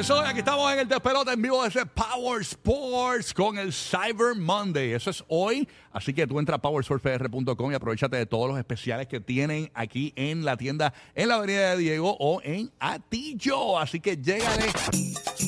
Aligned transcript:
Eso, 0.00 0.18
aquí 0.20 0.38
estamos 0.38 0.72
en 0.72 0.78
el 0.78 0.88
despelote 0.88 1.32
en 1.32 1.42
vivo 1.42 1.62
de 1.62 1.68
ese 1.68 1.84
Power 1.84 2.40
Sports 2.40 3.34
con 3.34 3.58
el 3.58 3.70
Cyber 3.72 4.34
Monday. 4.34 4.92
Eso 4.92 5.10
es 5.10 5.22
hoy. 5.28 5.68
Así 5.92 6.14
que 6.14 6.26
tú 6.26 6.38
entra 6.38 6.56
a 6.56 6.58
powersportspr.com 6.62 7.72
y 7.72 7.74
aprovechate 7.74 8.16
de 8.16 8.24
todos 8.24 8.48
los 8.48 8.56
especiales 8.58 9.08
que 9.08 9.20
tienen 9.20 9.70
aquí 9.74 10.12
en 10.16 10.44
la 10.44 10.56
tienda 10.56 10.94
en 11.16 11.28
la 11.28 11.34
Avenida 11.34 11.70
de 11.72 11.76
Diego 11.78 12.16
o 12.18 12.40
en 12.44 12.70
Atillo. 12.78 13.78
Así 13.78 14.00
que 14.00 14.16
llégale 14.16 14.66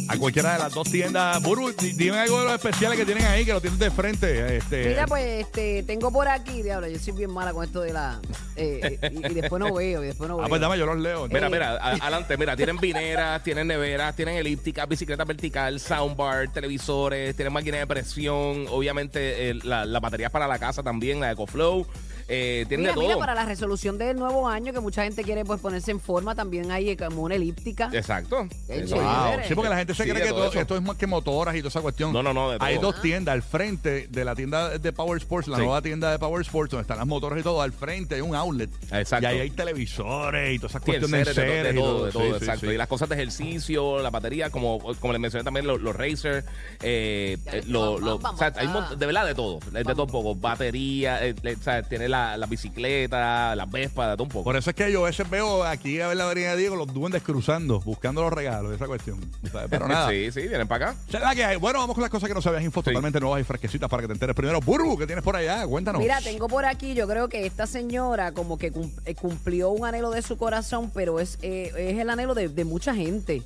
a 0.08 0.16
cualquiera 0.18 0.54
de 0.54 0.58
las 0.58 0.74
dos 0.74 0.90
tiendas. 0.90 1.40
Buru, 1.42 1.70
di- 1.72 1.92
dime 1.92 2.18
algo 2.18 2.40
de 2.40 2.44
los 2.46 2.54
especiales 2.54 2.98
que 2.98 3.06
tienen 3.06 3.24
ahí, 3.24 3.44
que 3.46 3.52
lo 3.52 3.60
tienen 3.60 3.78
de 3.78 3.90
frente. 3.92 4.56
Este, 4.56 4.88
Mira, 4.88 5.06
pues 5.06 5.46
este, 5.46 5.84
tengo 5.84 6.10
por 6.12 6.26
aquí, 6.28 6.60
diablo, 6.62 6.88
yo 6.88 6.98
soy 6.98 7.12
bien 7.14 7.32
mala 7.32 7.52
con 7.52 7.64
esto 7.64 7.80
de 7.82 7.92
la. 7.92 8.20
eh, 8.56 8.98
eh, 9.00 9.10
y, 9.14 9.26
y 9.30 9.34
después 9.34 9.60
no 9.60 9.72
veo, 9.72 10.02
y 10.02 10.08
después 10.08 10.28
no 10.28 10.36
veo. 10.38 10.44
ah, 10.44 10.48
pues 10.48 10.60
dame, 10.60 10.76
yo 10.76 10.86
los 10.86 10.98
leo. 10.98 11.28
Mira, 11.28 11.46
Eh. 11.46 11.50
mira, 11.50 11.76
adelante, 11.76 12.36
mira, 12.36 12.56
tienen 12.56 12.78
vineras, 12.78 13.42
tienen 13.44 13.68
neveras, 13.68 14.16
tienen 14.16 14.36
elípticas, 14.42 14.86
bicicleta 14.88 15.24
vertical, 15.24 15.80
soundbar, 15.80 16.52
televisores, 16.52 17.34
tienen 17.34 17.52
máquina 17.52 17.78
de 17.78 17.86
presión, 17.86 18.66
obviamente 18.68 19.50
eh, 19.50 19.54
la, 19.64 19.86
la 19.86 20.00
batería 20.00 20.28
para 20.30 20.46
la 20.46 20.58
casa 20.58 20.82
también, 20.82 21.20
la 21.20 21.32
EcoFlow, 21.32 21.86
eh, 22.34 22.64
tienen 22.66 22.84
Mira, 22.84 22.94
de 22.94 23.00
mira, 23.00 23.12
todo. 23.12 23.20
para 23.20 23.34
la 23.34 23.44
resolución 23.44 23.98
del 23.98 24.16
nuevo 24.16 24.48
año, 24.48 24.72
que 24.72 24.80
mucha 24.80 25.02
gente 25.04 25.22
quiere 25.22 25.44
pues 25.44 25.60
ponerse 25.60 25.90
en 25.90 26.00
forma, 26.00 26.34
también 26.34 26.70
hay 26.70 26.88
eh, 26.90 26.96
como 26.96 27.22
una 27.22 27.34
elíptica. 27.34 27.90
Exacto. 27.92 28.48
Eso. 28.68 28.96
Wow. 28.96 29.04
Sí, 29.46 29.54
porque 29.54 29.68
la 29.68 29.76
gente 29.76 29.94
se 29.94 30.04
Sí, 30.04 30.10
cree 30.10 30.22
que 30.22 30.28
todo 30.30 30.48
todo- 30.50 30.60
esto 30.60 30.76
es 30.76 30.82
más 30.82 30.96
que 30.96 31.06
motoras 31.06 31.54
y 31.54 31.58
toda 31.58 31.68
esa 31.68 31.80
cuestión. 31.82 32.12
No, 32.12 32.22
no, 32.22 32.32
no, 32.32 32.50
de 32.50 32.58
todo. 32.58 32.66
Hay 32.66 32.78
dos 32.78 33.00
tiendas 33.02 33.34
al 33.34 33.42
frente 33.42 34.06
de 34.08 34.24
la 34.24 34.34
tienda 34.34 34.78
de 34.78 34.92
Power 34.92 35.18
Sports, 35.18 35.48
la 35.48 35.56
Sí. 35.56 35.62
nueva 35.62 35.82
tienda 35.82 36.10
de 36.10 36.18
Power 36.18 36.40
Sports, 36.42 36.70
donde 36.70 36.82
están 36.82 36.96
las 36.98 37.06
motoras 37.06 37.38
y 37.38 37.42
todo. 37.42 37.60
Al 37.60 37.72
frente 37.72 38.14
hay 38.14 38.20
un 38.22 38.34
outlet. 38.34 38.70
Exacto. 38.90 39.24
Y 39.24 39.26
ahí 39.26 39.40
hay 39.40 39.50
televisores 39.50 40.54
y 40.54 40.58
todas 40.58 40.72
esas 40.72 40.82
cuestiones 40.82 41.34
de 41.36 41.42
de, 41.62 41.74
todo, 41.74 42.06
de 42.06 42.12
todo, 42.12 42.22
Sí, 42.22 42.28
sí, 42.30 42.36
exacto. 42.36 42.66
sí. 42.66 42.72
Y 42.72 42.76
las 42.78 42.88
cosas 42.88 43.08
de 43.08 43.14
ejercicio, 43.16 43.98
la 44.00 44.10
batería, 44.10 44.48
como, 44.50 44.78
como 45.00 45.12
les 45.12 45.20
mencioné 45.20 45.44
también, 45.44 45.66
los, 45.66 45.80
los 45.80 45.94
Racer, 45.94 46.44
eh, 46.82 47.36
Ya, 47.44 47.52
ya, 47.52 47.62
lo- 47.66 47.80
vamos, 47.80 48.00
lo- 48.02 48.18
vamos, 48.18 48.40
o 48.40 48.44
sea, 48.44 48.52
hay 48.56 48.68
mon- 48.68 48.98
de 48.98 49.06
verdad 49.06 49.26
de 49.26 49.34
todo, 49.34 49.58
de, 49.70 49.84
todo 49.84 50.04
un 50.04 50.10
poco. 50.10 50.34
Batería, 50.34 51.26
eh, 51.26 51.34
o 51.58 51.62
sea, 51.62 51.82
tiene 51.82 52.08
la, 52.08 52.21
la 52.36 52.46
bicicleta, 52.46 53.54
las 53.56 53.70
Vespa, 53.70 54.08
de 54.10 54.14
todo 54.14 54.24
un 54.24 54.28
poco. 54.30 54.44
Por 54.44 54.56
eso 54.56 54.70
es 54.70 54.76
que 54.76 54.90
yo 54.92 55.02
a 55.04 55.08
veces 55.08 55.28
veo 55.28 55.64
aquí 55.64 56.00
a 56.00 56.08
ver 56.08 56.16
la 56.16 56.24
avenida 56.24 56.56
Diego 56.56 56.76
los 56.76 56.92
duendes 56.92 57.22
cruzando, 57.22 57.80
buscando 57.80 58.22
los 58.22 58.32
regalos, 58.32 58.74
esa 58.74 58.86
cuestión. 58.86 59.20
¿sabes? 59.50 59.68
Pero 59.70 59.88
nada. 59.88 60.10
sí, 60.10 60.30
sí, 60.32 60.42
vienen 60.42 60.66
para 60.68 60.90
acá. 60.90 60.96
La 61.20 61.34
que 61.34 61.44
hay. 61.44 61.56
Bueno, 61.56 61.78
vamos 61.80 61.94
con 61.94 62.02
las 62.02 62.10
cosas 62.10 62.28
que 62.28 62.34
no 62.34 62.42
sabías, 62.42 62.62
info 62.62 62.80
Sí. 62.80 62.86
totalmente 62.86 63.20
nuevas 63.20 63.40
y 63.40 63.44
fresquecitas 63.44 63.88
para 63.88 64.02
que 64.02 64.08
te 64.08 64.14
enteres 64.14 64.34
primero. 64.36 64.60
Burbu, 64.60 64.98
¿qué 64.98 65.06
tienes 65.06 65.22
por 65.24 65.36
allá? 65.36 65.66
Cuéntanos. 65.66 66.00
Mira, 66.00 66.20
tengo 66.20 66.48
por 66.48 66.64
aquí, 66.64 66.94
yo 66.94 67.06
creo 67.06 67.28
que 67.28 67.46
esta 67.46 67.66
señora 67.66 68.32
como 68.32 68.58
que 68.58 68.72
eh, 69.04 69.14
cumplió 69.14 69.70
un 69.70 69.86
anhelo 69.86 70.10
de 70.10 70.22
su 70.22 70.36
corazón, 70.36 70.90
pero 70.92 71.20
es, 71.20 71.38
eh, 71.42 71.72
es 71.76 71.98
el 71.98 72.10
anhelo 72.10 72.34
de, 72.34 72.48
de 72.48 72.64
mucha 72.64 72.94
gente. 72.94 73.42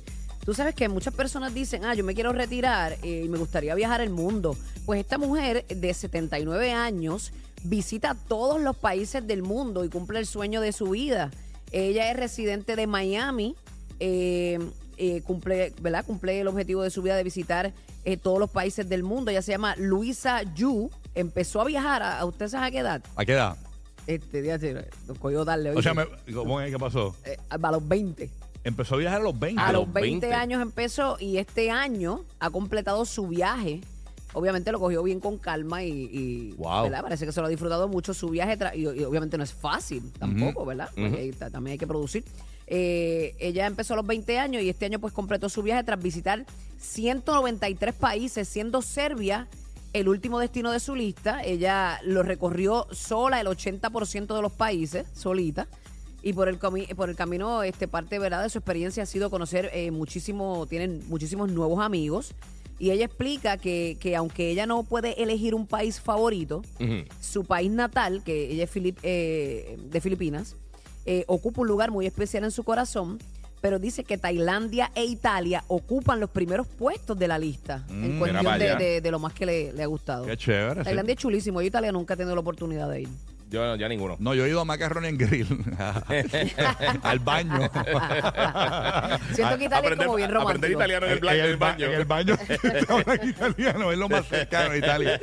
Tú 0.47 0.53
sabes 0.53 0.75
que 0.75 0.87
muchas 0.87 1.13
personas 1.13 1.53
dicen, 1.53 1.83
ah, 1.83 1.93
yo 1.93 2.05
me 2.05 2.15
quiero 2.15 2.31
retirar 2.31 2.93
eh, 3.03 3.23
y 3.25 3.27
me 3.27 3.37
gustaría 3.37 3.75
viajar 3.75 3.99
el 3.99 4.11
mundo. 4.11 4.55
Pues 4.85 5.01
esta 5.01 5.17
mujer 5.17 5.65
de 5.67 5.93
79 5.93 6.71
años 6.71 7.33
visita 7.63 8.15
todos 8.29 8.61
los 8.61 8.77
países 8.77 9.27
del 9.27 9.43
mundo 9.43 9.83
y 9.83 9.89
cumple 9.89 10.19
el 10.19 10.25
sueño 10.25 10.61
de 10.61 10.71
su 10.71 10.91
vida. 10.91 11.31
Ella 11.73 12.09
es 12.09 12.15
residente 12.15 12.77
de 12.77 12.87
Miami, 12.87 13.57
eh, 13.99 14.57
eh, 14.95 15.21
cumple, 15.23 15.73
¿verdad? 15.81 16.05
Cumple 16.05 16.39
el 16.39 16.47
objetivo 16.47 16.81
de 16.81 16.91
su 16.91 17.01
vida 17.01 17.17
de 17.17 17.25
visitar 17.25 17.73
todos 18.23 18.39
los 18.39 18.49
países 18.49 18.87
del 18.87 19.03
mundo. 19.03 19.31
Ella 19.31 19.41
se 19.41 19.51
llama 19.51 19.75
Luisa 19.75 20.43
Yu. 20.55 20.89
Empezó 21.13 21.59
a 21.59 21.65
viajar 21.65 22.01
a, 22.01 22.23
usted 22.23 22.47
sabe 22.47 22.67
a 22.67 22.71
qué 22.71 22.77
edad. 22.77 23.03
¿A 23.17 23.25
qué 23.25 23.33
edad? 23.33 23.57
Este 24.05 24.41
día 24.41 24.57
se 24.57 24.73
nos 25.09 25.19
cogió 25.19 25.43
darle 25.43 25.71
O 25.71 25.81
sea, 25.81 25.91
¿oíste? 25.91 26.15
me- 26.25 26.33
¿cómo 26.33 26.61
es? 26.61 26.71
¿Qué 26.71 26.79
pasó? 26.79 27.17
A 27.49 27.57
los 27.57 27.85
20. 27.85 28.29
Empezó 28.67 28.95
a 28.95 28.97
viajar 28.97 29.21
a 29.21 29.23
los 29.23 29.39
20. 29.39 29.61
A, 29.61 29.67
A 29.67 29.71
los 29.71 29.85
los 29.85 29.93
20, 29.93 30.27
20. 30.27 30.33
años 30.33 30.61
empezó 30.61 31.17
y 31.19 31.37
este 31.37 31.71
año 31.71 32.23
ha 32.39 32.49
completado 32.49 33.05
su 33.05 33.27
viaje. 33.27 33.81
Obviamente 34.33 34.71
lo 34.71 34.79
cogió 34.79 35.01
bien 35.03 35.19
con 35.19 35.37
calma 35.37 35.83
y, 35.83 35.89
y, 36.11 36.51
Wow. 36.57 36.83
¿verdad? 36.83 37.01
parece 37.01 37.25
que 37.25 37.31
se 37.31 37.39
lo 37.39 37.47
ha 37.47 37.49
disfrutado 37.49 37.87
mucho 37.87 38.13
su 38.13 38.29
viaje 38.29 38.57
tra- 38.59 38.75
y, 38.75 38.81
y 38.81 39.03
obviamente 39.05 39.37
no 39.37 39.43
es 39.43 39.53
fácil 39.53 40.11
tampoco. 40.19 40.65
¿verdad? 40.65 40.89
Porque 40.95 41.17
ahí 41.17 41.31
también 41.31 41.71
hay 41.73 41.77
que 41.77 41.87
producir. 41.87 42.23
Eh, 42.67 43.33
ella 43.39 43.65
empezó 43.65 43.93
a 43.93 43.97
los 43.97 44.05
20 44.05 44.37
años 44.37 44.61
y 44.61 44.69
este 44.69 44.85
año 44.85 44.99
pues 44.99 45.13
completó 45.13 45.47
su 45.47 45.63
viaje 45.63 45.83
tras 45.85 46.03
visitar 46.03 46.45
193 46.77 47.95
países, 47.95 48.47
siendo 48.49 48.81
Serbia 48.81 49.47
el 49.93 50.09
último 50.09 50.39
destino 50.39 50.71
de 50.71 50.81
su 50.81 50.93
lista. 50.93 51.41
Ella 51.43 51.99
lo 52.03 52.21
recorrió 52.23 52.85
sola 52.91 53.39
el 53.39 53.47
80% 53.47 54.35
de 54.35 54.41
los 54.41 54.51
países, 54.51 55.07
solita. 55.13 55.67
Y 56.23 56.33
por 56.33 56.49
el, 56.49 56.59
comi- 56.59 56.93
por 56.95 57.09
el 57.09 57.15
camino, 57.15 57.63
este 57.63 57.87
parte 57.87 58.19
¿verdad? 58.19 58.43
de 58.43 58.49
su 58.49 58.57
experiencia 58.57 59.03
ha 59.03 59.05
sido 59.05 59.29
conocer 59.29 59.69
eh, 59.73 59.91
muchísimo, 59.91 60.65
tienen 60.67 61.01
muchísimos 61.07 61.51
nuevos 61.51 61.79
amigos. 61.83 62.33
Y 62.79 62.91
ella 62.91 63.05
explica 63.05 63.57
que, 63.57 63.97
que 63.99 64.15
aunque 64.15 64.51
ella 64.51 64.65
no 64.67 64.83
puede 64.83 65.21
elegir 65.23 65.55
un 65.55 65.65
país 65.65 65.99
favorito, 65.99 66.61
su 67.21 67.43
país 67.45 67.71
natal, 67.71 68.21
que 68.23 68.51
ella 68.51 68.65
es 68.65 68.71
filip- 68.73 68.99
eh, 69.03 69.77
de 69.89 70.01
Filipinas, 70.01 70.55
eh, 71.05 71.23
ocupa 71.27 71.61
un 71.61 71.67
lugar 71.67 71.89
muy 71.89 72.05
especial 72.05 72.43
en 72.43 72.51
su 72.51 72.63
corazón, 72.63 73.17
pero 73.61 73.79
dice 73.79 74.03
que 74.03 74.19
Tailandia 74.19 74.91
e 74.93 75.05
Italia 75.05 75.63
ocupan 75.67 76.19
los 76.19 76.29
primeros 76.29 76.67
puestos 76.67 77.17
de 77.17 77.27
la 77.27 77.39
lista 77.39 77.83
en 77.89 78.17
Mm, 78.17 78.19
cuestión 78.19 78.59
de, 78.59 78.75
de- 78.75 79.01
de 79.01 79.11
lo 79.11 79.17
más 79.17 79.33
que 79.33 79.45
le, 79.47 79.73
le 79.73 79.81
ha 79.81 79.87
gustado. 79.87 80.25
Qué 80.25 80.37
chévere. 80.37 80.81
sí. 80.81 80.85
Tailandia 80.85 81.13
es 81.13 81.19
chulísimo. 81.19 81.61
Yo 81.61 81.67
Italia 81.67 81.91
nunca 81.91 82.13
he 82.13 82.17
tenido 82.17 82.35
la 82.35 82.41
oportunidad 82.41 82.89
de 82.91 83.01
ir. 83.01 83.09
Yo 83.49 83.75
ya 83.75 83.87
ninguno. 83.87 84.17
No, 84.19 84.33
yo 84.35 84.45
he 84.45 84.49
ido 84.49 84.59
a 84.61 84.65
Macaroni 84.65 85.07
en 85.07 85.17
Grill. 85.17 85.47
al 87.03 87.19
baño. 87.19 87.69
Siento 89.33 89.57
que 89.57 89.65
Italia 89.65 89.89
es 89.91 89.97
como 89.97 90.15
bien 90.15 90.35
aprender 90.35 90.71
romántico. 90.71 90.73
italiano 90.73 91.05
en 91.05 91.11
el, 91.11 91.27
en 91.27 91.45
el 91.45 91.57
ba- 91.57 91.67
baño. 91.71 91.85
En 91.85 91.93
el 91.93 92.05
baño 92.05 92.37
italiano, 93.23 93.91
es 93.91 93.97
lo 93.97 94.09
más 94.09 94.27
cercano 94.27 94.71
a 94.71 94.77
Italia. 94.77 95.19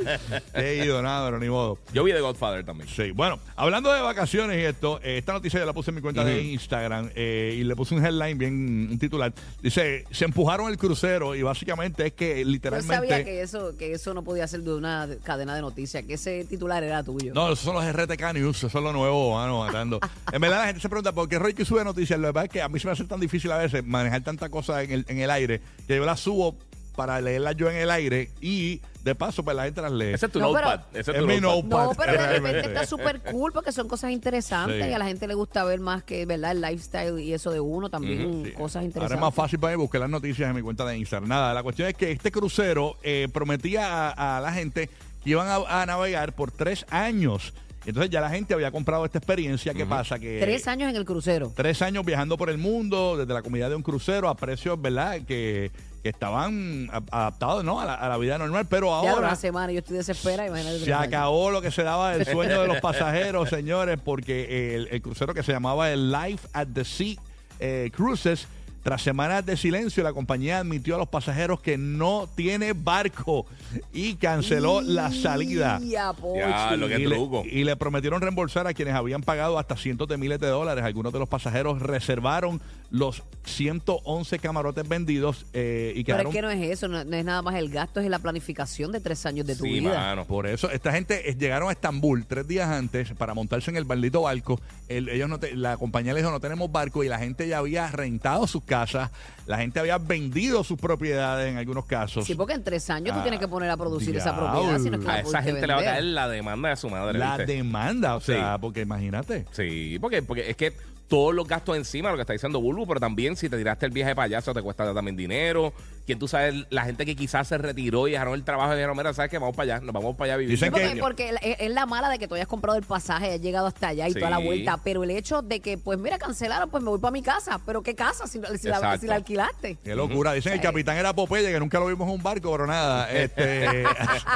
He 0.55 0.85
ido, 0.85 1.03
nada, 1.03 1.27
pero 1.27 1.39
ni 1.39 1.49
modo. 1.49 1.79
Yo 1.93 2.05
vi 2.05 2.13
The 2.13 2.21
Godfather 2.21 2.65
también. 2.65 2.89
Sí, 2.89 3.11
bueno, 3.11 3.39
hablando 3.57 3.93
de 3.93 4.01
vacaciones 4.01 4.59
y 4.59 4.65
esto, 4.65 5.01
eh, 5.03 5.19
esta 5.19 5.33
noticia 5.33 5.61
yo 5.61 5.67
la 5.67 5.73
puse 5.73 5.91
en 5.91 5.97
mi 5.97 6.01
cuenta 6.01 6.25
de 6.25 6.43
Instagram 6.43 7.11
eh, 7.15 7.57
y 7.59 7.65
le 7.65 7.77
puse 7.77 7.95
un 7.95 8.05
headline 8.05 8.39
bien, 8.39 8.89
un 8.91 8.99
titular. 8.99 9.33
Dice, 9.63 10.05
se 10.11 10.25
empujaron 10.25 10.71
el 10.71 10.79
crucero 10.79 11.35
y 11.35 11.43
básicamente 11.43 12.07
es 12.07 12.13
que 12.15 12.41
Yo 12.43 12.49
literalmente... 12.51 12.95
sabía 12.95 13.25
que 13.25 13.43
eso, 13.43 13.77
que 13.77 13.93
eso 13.93 14.15
no 14.15 14.23
podía 14.23 14.47
ser 14.47 14.61
de 14.61 14.75
una 14.75 15.09
cadena 15.23 15.55
de 15.55 15.61
noticias, 15.61 16.05
que 16.05 16.15
ese 16.15 16.45
titular 16.45 16.83
era 16.83 17.03
tuyo. 17.03 17.33
No, 17.35 17.47
esos 17.47 17.61
son 17.61 17.75
los 17.75 17.85
RTK 18.15 18.33
News, 18.35 18.57
eso 18.65 18.67
es 18.79 18.85
lo 18.85 18.93
nuevo, 18.93 19.35
mano, 19.35 19.59
matando. 19.61 20.01
en 20.33 20.41
verdad 20.41 20.61
la 20.61 20.67
gente 20.67 20.81
se 20.81 20.89
pregunta 20.89 21.13
por 21.13 21.29
qué 21.29 21.39
Roy 21.39 21.55
que 21.55 21.65
sube 21.65 21.85
noticias. 21.85 22.19
La 22.19 22.29
verdad 22.29 22.45
es 22.45 22.51
que 22.51 22.63
a 22.63 22.69
mí 22.69 22.79
se 22.79 22.87
me 22.87 22.93
hace 22.93 23.05
tan 23.05 23.21
difícil 23.21 23.51
a 23.53 23.59
veces 23.59 23.85
manejar 23.85 24.23
tanta 24.23 24.49
cosa 24.49 24.83
en 24.83 24.91
el, 24.93 25.05
en 25.09 25.19
el 25.21 25.31
aire 25.31 25.61
que 25.87 25.97
yo 25.97 26.05
las 26.05 26.21
subo 26.21 26.57
para 26.97 27.21
leerlas 27.21 27.57
yo 27.57 27.69
en 27.69 27.77
el 27.77 27.91
aire 27.91 28.31
y 28.41 28.81
de 29.03 29.17
paso 29.17 29.43
pues 29.43 29.57
la 29.57 29.65
gente 29.65 29.83
las 29.83 29.91
lee. 29.91 30.13
Ese 30.15 30.27
es 30.27 30.33
tu 30.33 30.39
No, 30.39 30.53
pero- 30.53 30.67
notepad. 30.71 30.87
Ese 30.97 31.11
es 31.11 31.19
tu 31.19 31.27
mi 31.27 31.41
notepad. 31.41 31.85
No, 31.87 31.93
pero 31.97 32.13
de 32.13 32.27
repente 32.29 32.61
está 32.61 32.87
súper 32.87 33.21
cool 33.21 33.53
porque 33.53 33.73
son 33.73 33.89
cosas 33.89 34.13
interesantes 34.13 34.83
Sí. 34.85 34.91
y 34.91 34.93
a 34.93 34.99
la 34.99 35.05
gente 35.07 35.27
le 35.27 35.35
gusta 35.35 35.65
ver 35.65 35.81
más 35.81 36.05
que, 36.05 36.25
¿verdad? 36.25 36.53
El 36.53 36.61
lifestyle 36.61 37.19
y 37.19 37.33
eso 37.35 37.51
de 37.51 37.59
uno 37.59 37.91
también, 37.91 38.45
Sí. 38.45 38.53
cosas 38.53 38.77
Ahora 38.77 38.87
interesantes. 38.87 39.17
es 39.17 39.21
más 39.21 39.35
fácil 39.35 39.59
para 39.59 39.77
mí 39.77 39.83
buscar 39.83 40.03
las 40.03 40.11
noticias 40.11 40.49
en 40.49 40.55
mi 40.55 40.63
cuenta 40.63 40.85
de 40.87 40.97
Instagram. 40.97 41.29
Nada, 41.29 41.53
la 41.53 41.65
cuestión 41.65 41.89
es 41.89 41.95
que 41.97 42.13
este 42.13 42.31
crucero 42.31 42.97
eh, 43.03 43.29
prometía 43.33 44.11
a, 44.13 44.37
a 44.37 44.41
la 44.41 44.53
gente 44.53 44.89
que 45.25 45.31
iban 45.31 45.49
a, 45.49 45.83
a 45.83 45.87
navegar 45.87 46.33
por 46.35 46.53
tres 46.53 46.87
años. 46.91 47.53
Entonces 47.87 48.11
ya 48.11 48.21
la 48.21 48.31
gente 48.31 48.55
había 48.55 48.71
comprado 48.71 49.05
esta 49.05 49.19
experiencia. 49.19 49.75
¿Qué 49.75 49.85
pasa? 49.87 50.19
Que 50.19 50.39
Tres 50.41 50.67
años 50.69 50.89
en 50.91 50.97
el 50.97 51.05
crucero. 51.05 51.53
tres 51.55 51.83
años 51.83 52.05
viajando 52.05 52.37
por 52.39 52.49
el 52.51 52.59
mundo, 52.59 53.17
desde 53.17 53.33
la 53.35 53.43
comunidad 53.43 53.69
de 53.71 53.77
un 53.77 53.83
crucero 53.83 54.29
a 54.29 54.37
precios, 54.37 54.81
¿verdad? 54.81 55.21
Que, 55.27 55.71
que 56.03 56.09
estaban 56.09 56.89
adaptados 57.11 57.65
¿no? 57.65 57.81
a, 57.81 57.85
la, 57.85 57.95
a 57.95 58.09
la 58.09 58.17
vida 58.19 58.39
normal, 58.39 58.67
pero 58.69 58.87
Ya 59.03 59.11
ahora 59.11 59.27
una 59.29 59.37
semana 59.37 59.73
yo 59.73 59.79
estoy 59.81 59.97
desesperada, 59.99 60.49
imagínate. 60.49 60.81
se 60.85 60.93
acabó 60.95 61.51
lo 61.51 61.61
que 61.63 61.71
se 61.71 61.83
daba 61.83 62.17
del 62.17 62.27
sueño 62.27 62.61
de 62.63 62.69
los 62.69 62.81
pasajeros, 62.81 63.49
señores, 63.51 63.99
porque 64.03 64.75
el, 64.77 64.89
el 64.91 65.03
crucero 65.03 65.35
que 65.35 65.43
se 65.43 65.53
llamaba 65.53 65.91
el 65.91 66.11
Life 66.13 66.47
at 66.53 66.69
the 66.75 66.85
Sea 66.85 67.17
eh, 67.61 67.91
Cruises, 67.95 68.47
tras 68.85 69.03
semanas 69.03 69.45
de 69.45 69.57
silencio, 69.57 70.05
la 70.05 70.13
compañía 70.13 70.59
admitió 70.59 70.95
a 70.95 70.99
los 70.99 71.09
pasajeros 71.09 71.61
que 71.61 71.77
no 71.79 72.29
tiene 72.37 72.75
barco 72.75 73.47
y 73.93 74.15
canceló 74.15 74.81
la 74.83 75.11
salida. 75.11 75.81
Ya, 75.83 76.13
Pochi. 76.13 76.39
Ya, 76.39 76.77
lo 76.77 76.87
que- 76.87 76.95
Qué 76.97 77.03
Y 77.03 77.07
le, 77.07 77.17
truco. 77.17 77.43
y 77.45 77.65
le 77.65 77.75
prometieron 77.77 78.21
reembolsar 78.21 78.67
a 78.67 78.75
quienes 78.75 78.95
habían 78.95 79.23
pagado 79.23 79.59
hasta 79.59 79.77
cientos 79.77 80.07
de 80.07 80.19
miles 80.19 80.39
de 80.39 80.47
dólares. 80.49 80.85
Algunos 80.85 81.13
de 81.13 81.19
los 81.19 81.29
pasajeros 81.29 81.81
reservaron 81.83 82.61
los 82.95 83.25
111 83.45 84.39
camarotes 84.39 84.89
vendidos 84.89 85.47
eh, 85.53 85.93
y 85.97 86.05
Pero 86.05 86.19
quedaron 86.19 86.27
es 86.29 86.35
que 86.35 86.43
no 86.43 86.51
es 86.51 86.71
eso, 86.71 86.87
no, 86.87 87.03
no 87.05 87.17
es 87.17 87.25
nada 87.25 87.43
más 87.43 87.57
el 87.57 87.69
gasto, 87.69 87.99
es 88.01 88.09
la 88.09 88.21
planificación 88.21 88.93
de 88.93 89.01
tres 89.01 89.27
años 89.27 89.47
de 89.49 89.57
tu 89.57 89.65
Sí, 89.65 89.81
vida. 89.81 89.99
mano. 89.99 90.25
Por 90.25 90.47
eso, 90.47 90.71
esta 90.71 90.93
gente 90.93 91.29
eh, 91.29 91.35
llegaron 91.37 91.69
a 91.69 91.73
Estambul 91.73 92.25
tres 92.25 92.47
días 92.47 92.69
antes 92.69 93.11
para 93.15 93.35
montarse 93.35 93.71
en 93.73 93.77
el 93.77 93.85
maldito 93.85 94.23
barco. 94.23 94.61
El- 94.89 95.09
ellos 95.09 95.29
no 95.29 95.41
te- 95.41 95.57
la 95.57 95.77
compañía 95.77 96.13
les 96.15 96.23
dijo, 96.23 96.31
no 96.31 96.39
tenemos 96.39 96.71
barco 96.71 97.03
y 97.03 97.09
la 97.09 97.19
gente 97.19 97.49
ya 97.49 97.59
había 97.59 97.89
rentado 97.91 98.47
sus 98.47 98.63
casas, 98.63 99.11
la 99.47 99.59
gente 99.59 99.81
había 99.81 99.99
vendido 99.99 100.63
sus 100.63 100.79
propiedades 100.79 101.51
en 101.51 101.59
algunos 101.59 101.87
casos. 101.87 102.25
Sí, 102.25 102.37
porque 102.37 102.55
en 102.55 102.63
tres 102.63 102.89
años 102.91 103.17
tú 103.17 103.23
tienes 103.23 103.41
que 103.41 103.49
poner 103.49 103.71
a 103.71 103.77
producir 103.77 104.17
esa 104.17 104.37
propiedad. 104.37 104.79
Si 104.79 104.89
no 104.91 104.99
es 104.99 105.05
que 105.05 105.11
A 105.11 105.15
la 105.15 105.21
esa 105.21 105.43
gente 105.43 105.67
le 105.67 105.75
va 105.75 105.81
a 105.81 105.85
caer 105.85 106.05
la 106.05 106.29
demanda 106.29 106.69
de 106.69 106.77
su 106.77 106.89
madre. 106.89 107.19
la 107.19 107.39
¿viste? 107.39 107.53
demanda, 107.55 108.15
o 108.15 108.21
sea, 108.21 108.55
Sí. 108.55 108.59
porque 108.61 108.83
imagínate. 108.83 109.47
Sí, 109.51 109.99
porque, 110.01 110.23
porque 110.23 110.49
es 110.49 110.57
que 110.57 110.73
todos 111.09 111.35
los 111.35 111.47
gastos 111.47 111.77
encima, 111.77 112.11
lo 112.11 112.17
que 112.17 112.23
está 112.23 112.33
diciendo 112.33 112.61
Bulbu, 112.61 112.87
pero 112.87 112.99
también 113.01 113.37
si 113.37 113.49
te 113.49 113.57
tiraste 113.57 113.87
el 113.87 113.93
viaje 113.93 114.11
de 114.11 114.17
payaso 114.17 114.55
te 114.55 114.63
cuesta 114.63 114.93
también 114.95 115.17
dinero. 115.17 115.73
Quien 116.07 116.19
tú 116.19 116.29
sabes, 116.29 116.67
la 116.69 116.85
gente 116.85 117.07
que 117.07 117.17
quizás 117.17 117.49
se 117.49 117.57
retiró 117.57 118.07
y 118.09 118.13
dejaron 118.13 118.35
el 118.35 118.45
trabajo 118.45 118.73
y 118.73 118.77
dijeron, 118.77 118.95
mira, 118.97 119.15
¿sabes 119.15 119.31
qué? 119.31 119.39
Vamos 119.39 119.57
para 119.57 119.77
allá, 119.77 119.85
nos 119.85 119.95
vamos 119.95 120.17
para 120.17 120.25
allá 120.27 120.35
a 120.35 120.37
vivir. 120.37 120.59
Que- 120.61 120.71
Porque, 120.71 120.97
porque 121.01 121.33
la- 121.33 121.39
es, 121.41 121.71
la 121.71 121.87
mala 121.87 122.11
de 122.11 122.19
que 122.19 122.29
tú 122.29 122.35
hayas 122.35 122.47
comprado 122.47 122.77
el 122.79 122.85
pasaje, 122.85 123.27
hayas 123.27 123.41
llegado 123.41 123.67
hasta 123.67 123.89
allá 123.89 124.07
y 124.09 124.13
Sí. 124.13 124.19
toda 124.19 124.31
la 124.31 124.39
vuelta. 124.39 124.79
Pero 124.85 125.03
el 125.05 125.11
hecho 125.11 125.41
de 125.41 125.61
que, 125.61 125.79
pues 125.79 125.99
mira, 125.99 126.19
cancelaron, 126.19 126.69
pues 126.69 126.83
me 126.83 126.91
voy 126.91 126.99
para 126.99 127.13
mi 127.13 127.23
casa. 127.23 127.59
¿Pero 127.65 127.83
qué 127.83 127.95
casa 127.95 128.27
si, 128.27 128.39
si 128.59 128.69
la, 128.69 128.99
si 128.99 129.07
la 129.07 129.15
alquilaste? 129.15 129.79
Qué 129.83 129.95
locura. 129.95 130.33
Dicen 130.35 130.51
que 130.53 130.57
el 130.57 130.61
Sí. 130.63 130.67
capitán 130.67 130.97
era 130.99 131.15
Popeye, 131.15 131.51
que 131.53 131.59
nunca 131.61 131.79
lo 131.81 131.87
vimos 131.87 132.07
en 132.09 132.15
un 132.15 132.23
barco, 132.23 132.51
pero 132.53 132.67
nada. 132.67 133.09
Este, 133.15 133.85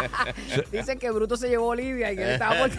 Dicen 0.73 0.99
que 0.99 1.11
Bruto 1.11 1.37
se 1.37 1.49
llevó 1.49 1.65
a 1.67 1.69
Olivia 1.69 2.13
y 2.13 2.17
que 2.17 2.23
él 2.23 2.31
estaba 2.31 2.57
por 2.59 2.71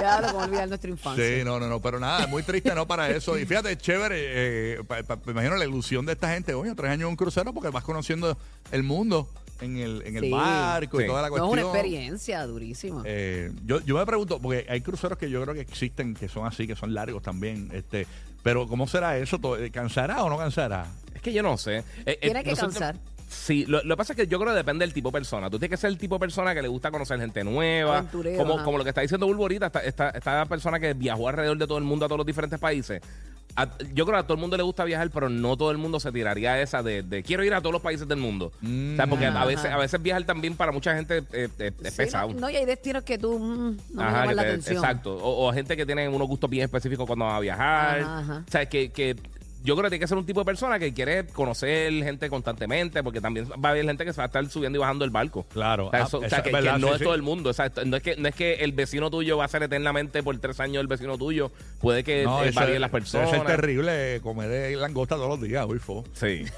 Ya 0.00 0.20
lo 0.22 0.28
como 0.32 0.44
olvidar 0.44 0.68
nuestra 0.68 0.90
infancia. 0.90 1.22
No, 1.46 1.60
no, 1.60 1.68
no, 1.68 1.80
pero 1.80 2.00
nada, 2.00 2.26
muy 2.26 2.42
triste, 2.42 2.74
¿no? 2.74 2.88
Para 2.88 3.08
eso. 3.08 3.38
Y 3.38 3.46
fíjate, 3.46 3.78
chévere, 3.78 4.16
eh, 4.18 4.84
pa- 4.84 5.04
pa- 5.04 5.16
me 5.26 5.30
imagino 5.30 5.54
la 5.56 5.64
ilusión 5.64 6.04
de 6.04 6.14
esta 6.14 6.32
gente, 6.34 6.54
oye, 6.54 6.74
tres 6.74 6.90
años 6.90 7.02
en 7.02 7.10
un 7.10 7.16
crucero 7.16 7.52
porque 7.54 7.70
vas 7.70 7.84
conociendo 7.84 8.36
el 8.72 8.82
mundo 8.82 9.28
en 9.60 9.76
el, 9.76 10.02
en 10.04 10.16
el 10.16 10.24
Sí. 10.24 10.30
barco 10.32 10.98
y 11.00 11.04
Sí. 11.04 11.08
toda 11.08 11.22
la 11.22 11.28
No, 11.28 11.36
es 11.36 11.40
cuestión. 11.40 11.64
una 11.68 11.72
experiencia 11.72 12.44
durísima. 12.46 13.02
Eh, 13.06 13.52
yo, 13.64 13.80
yo 13.82 13.96
me 13.96 14.04
pregunto, 14.04 14.40
porque 14.40 14.66
hay 14.68 14.80
cruceros 14.80 15.16
que 15.16 15.30
yo 15.30 15.40
creo 15.42 15.54
que 15.54 15.60
existen, 15.60 16.14
que 16.14 16.28
son 16.28 16.46
así, 16.46 16.66
que 16.66 16.74
son 16.74 16.92
largos 16.92 17.22
también, 17.22 17.70
este, 17.72 18.08
pero 18.42 18.66
¿cómo 18.66 18.88
será 18.88 19.16
eso? 19.16 19.38
To- 19.38 19.56
¿Cansará 19.72 20.24
o 20.24 20.28
no 20.28 20.36
cansará? 20.36 20.86
Es 21.14 21.22
que 21.22 21.32
yo 21.32 21.44
no 21.44 21.56
sé. 21.56 21.78
Eh, 21.78 21.84
eh, 22.06 22.18
Tiene 22.22 22.42
que 22.42 22.50
nosotros- 22.50 22.74
cansar. 22.74 22.96
Sí, 23.28 23.64
lo, 23.66 23.82
lo 23.82 23.94
que 23.94 23.98
pasa 23.98 24.12
es 24.12 24.16
que 24.18 24.26
yo 24.26 24.38
creo 24.38 24.52
que 24.52 24.56
depende 24.58 24.84
del 24.84 24.94
tipo 24.94 25.08
de 25.08 25.14
persona. 25.14 25.50
Tú 25.50 25.58
tienes 25.58 25.76
que 25.78 25.80
ser 25.80 25.90
el 25.90 25.98
tipo 25.98 26.14
de 26.16 26.20
persona 26.20 26.54
que 26.54 26.62
le 26.62 26.68
gusta 26.68 26.90
conocer 26.90 27.18
gente 27.18 27.42
nueva. 27.42 27.98
Aventurero, 27.98 28.38
Como, 28.38 28.54
ajá. 28.54 28.64
como 28.64 28.78
lo 28.78 28.84
que 28.84 28.90
está 28.90 29.00
diciendo 29.00 29.26
Bulbo 29.26 29.42
ahorita, 29.42 29.66
esta, 29.66 29.80
esta, 29.80 30.10
esta 30.10 30.46
persona 30.46 30.78
que 30.78 30.94
viajó 30.94 31.28
alrededor 31.28 31.58
de 31.58 31.66
todo 31.66 31.78
el 31.78 31.84
mundo 31.84 32.04
a 32.04 32.08
todos 32.08 32.18
los 32.18 32.26
diferentes 32.26 32.58
países. 32.60 33.00
A- 33.56 33.68
yo 33.94 34.04
creo 34.04 34.16
que 34.16 34.20
a 34.20 34.22
todo 34.24 34.34
el 34.34 34.40
mundo 34.40 34.56
le 34.56 34.62
gusta 34.62 34.84
viajar, 34.84 35.08
pero 35.10 35.28
no 35.28 35.56
todo 35.56 35.70
el 35.70 35.78
mundo 35.78 35.98
se 35.98 36.12
tiraría 36.12 36.52
a 36.52 36.60
esa 36.60 36.82
de, 36.82 37.02
de 37.02 37.22
quiero 37.22 37.42
ir 37.42 37.54
a 37.54 37.60
todos 37.60 37.72
los 37.72 37.80
países 37.82 38.06
del 38.06 38.18
mundo. 38.18 38.52
o 38.62 38.96
sea, 38.96 39.06
porque 39.06 39.26
a 39.26 39.30
Ajá. 39.30 39.44
veces, 39.46 39.72
a 39.72 39.78
veces 39.78 40.00
viajar 40.02 40.24
también 40.24 40.54
para 40.56 40.70
mucha 40.72 40.94
gente 40.94 41.24
eh, 41.32 41.48
eh, 41.58 41.72
es 41.82 41.90
Sí, 41.92 41.96
pesado. 41.96 42.32
no, 42.34 42.40
no, 42.40 42.50
y 42.50 42.56
hay 42.56 42.64
destinos 42.66 43.02
que 43.02 43.18
tú 43.18 43.38
mm, 43.38 43.76
no 43.94 44.02
me 44.04 44.10
llaman 44.12 44.36
la 44.36 44.42
te- 44.42 44.48
atención. 44.50 44.76
Exacto. 44.76 45.16
O, 45.16 45.48
o 45.48 45.52
gente 45.52 45.76
que 45.76 45.86
tiene 45.86 46.08
unos 46.08 46.28
gustos 46.28 46.50
bien 46.50 46.64
específicos 46.64 47.06
cuando 47.06 47.24
va 47.24 47.36
a 47.36 47.40
viajar. 47.40 48.02
O 48.46 48.50
sea, 48.50 48.66
que, 48.68 48.90
que 48.90 49.16
yo 49.66 49.74
creo 49.74 49.84
que 49.84 49.90
tiene 49.90 50.00
que 50.00 50.08
ser 50.08 50.16
un 50.16 50.24
tipo 50.24 50.40
de 50.40 50.44
persona 50.46 50.78
que 50.78 50.94
quiere 50.94 51.26
conocer 51.26 51.92
gente 51.92 52.30
constantemente, 52.30 53.02
porque 53.02 53.20
también 53.20 53.46
va 53.50 53.68
a 53.68 53.72
haber 53.72 53.84
gente 53.84 54.04
que 54.04 54.12
se 54.12 54.18
va 54.18 54.24
a 54.24 54.26
estar 54.26 54.46
subiendo 54.48 54.78
y 54.78 54.80
bajando 54.80 55.04
el 55.04 55.10
barco. 55.10 55.44
Claro. 55.52 55.88
O 55.88 55.90
sea, 55.90 56.00
Ah, 56.02 56.04
eso- 56.06 56.18
o 56.18 56.28
sea, 56.28 56.42
que, 56.42 56.50
verdad, 56.52 56.74
que 56.74 56.80
no 56.80 56.86
sí, 56.88 56.92
es 56.94 56.98
sí. 56.98 57.04
todo 57.04 57.14
el 57.14 57.22
mundo. 57.22 57.50
No 57.84 57.96
es, 57.96 58.02
que, 58.02 58.16
no 58.16 58.28
es 58.28 58.34
que 58.34 58.54
el 58.54 58.72
vecino 58.72 59.10
tuyo 59.10 59.36
va 59.36 59.44
a 59.44 59.48
ser 59.48 59.62
eternamente 59.64 60.22
por 60.22 60.38
tres 60.38 60.60
años 60.60 60.80
el 60.80 60.86
vecino 60.86 61.18
tuyo. 61.18 61.50
Puede 61.80 62.04
que 62.04 62.24
No, 62.24 62.42
eh, 62.44 62.48
eso 62.48 62.60
varíen 62.60 62.76
es- 62.76 62.80
las 62.80 62.90
personas. 62.90 63.30
Debe 63.32 63.44
ser 63.44 63.56
terrible 63.56 64.20
comer 64.22 64.76
langosta 64.78 65.16
todos 65.16 65.28
los 65.28 65.42
días, 65.42 65.66
uy, 65.68 65.78
fo. 65.80 66.04
Sí. 66.14 66.44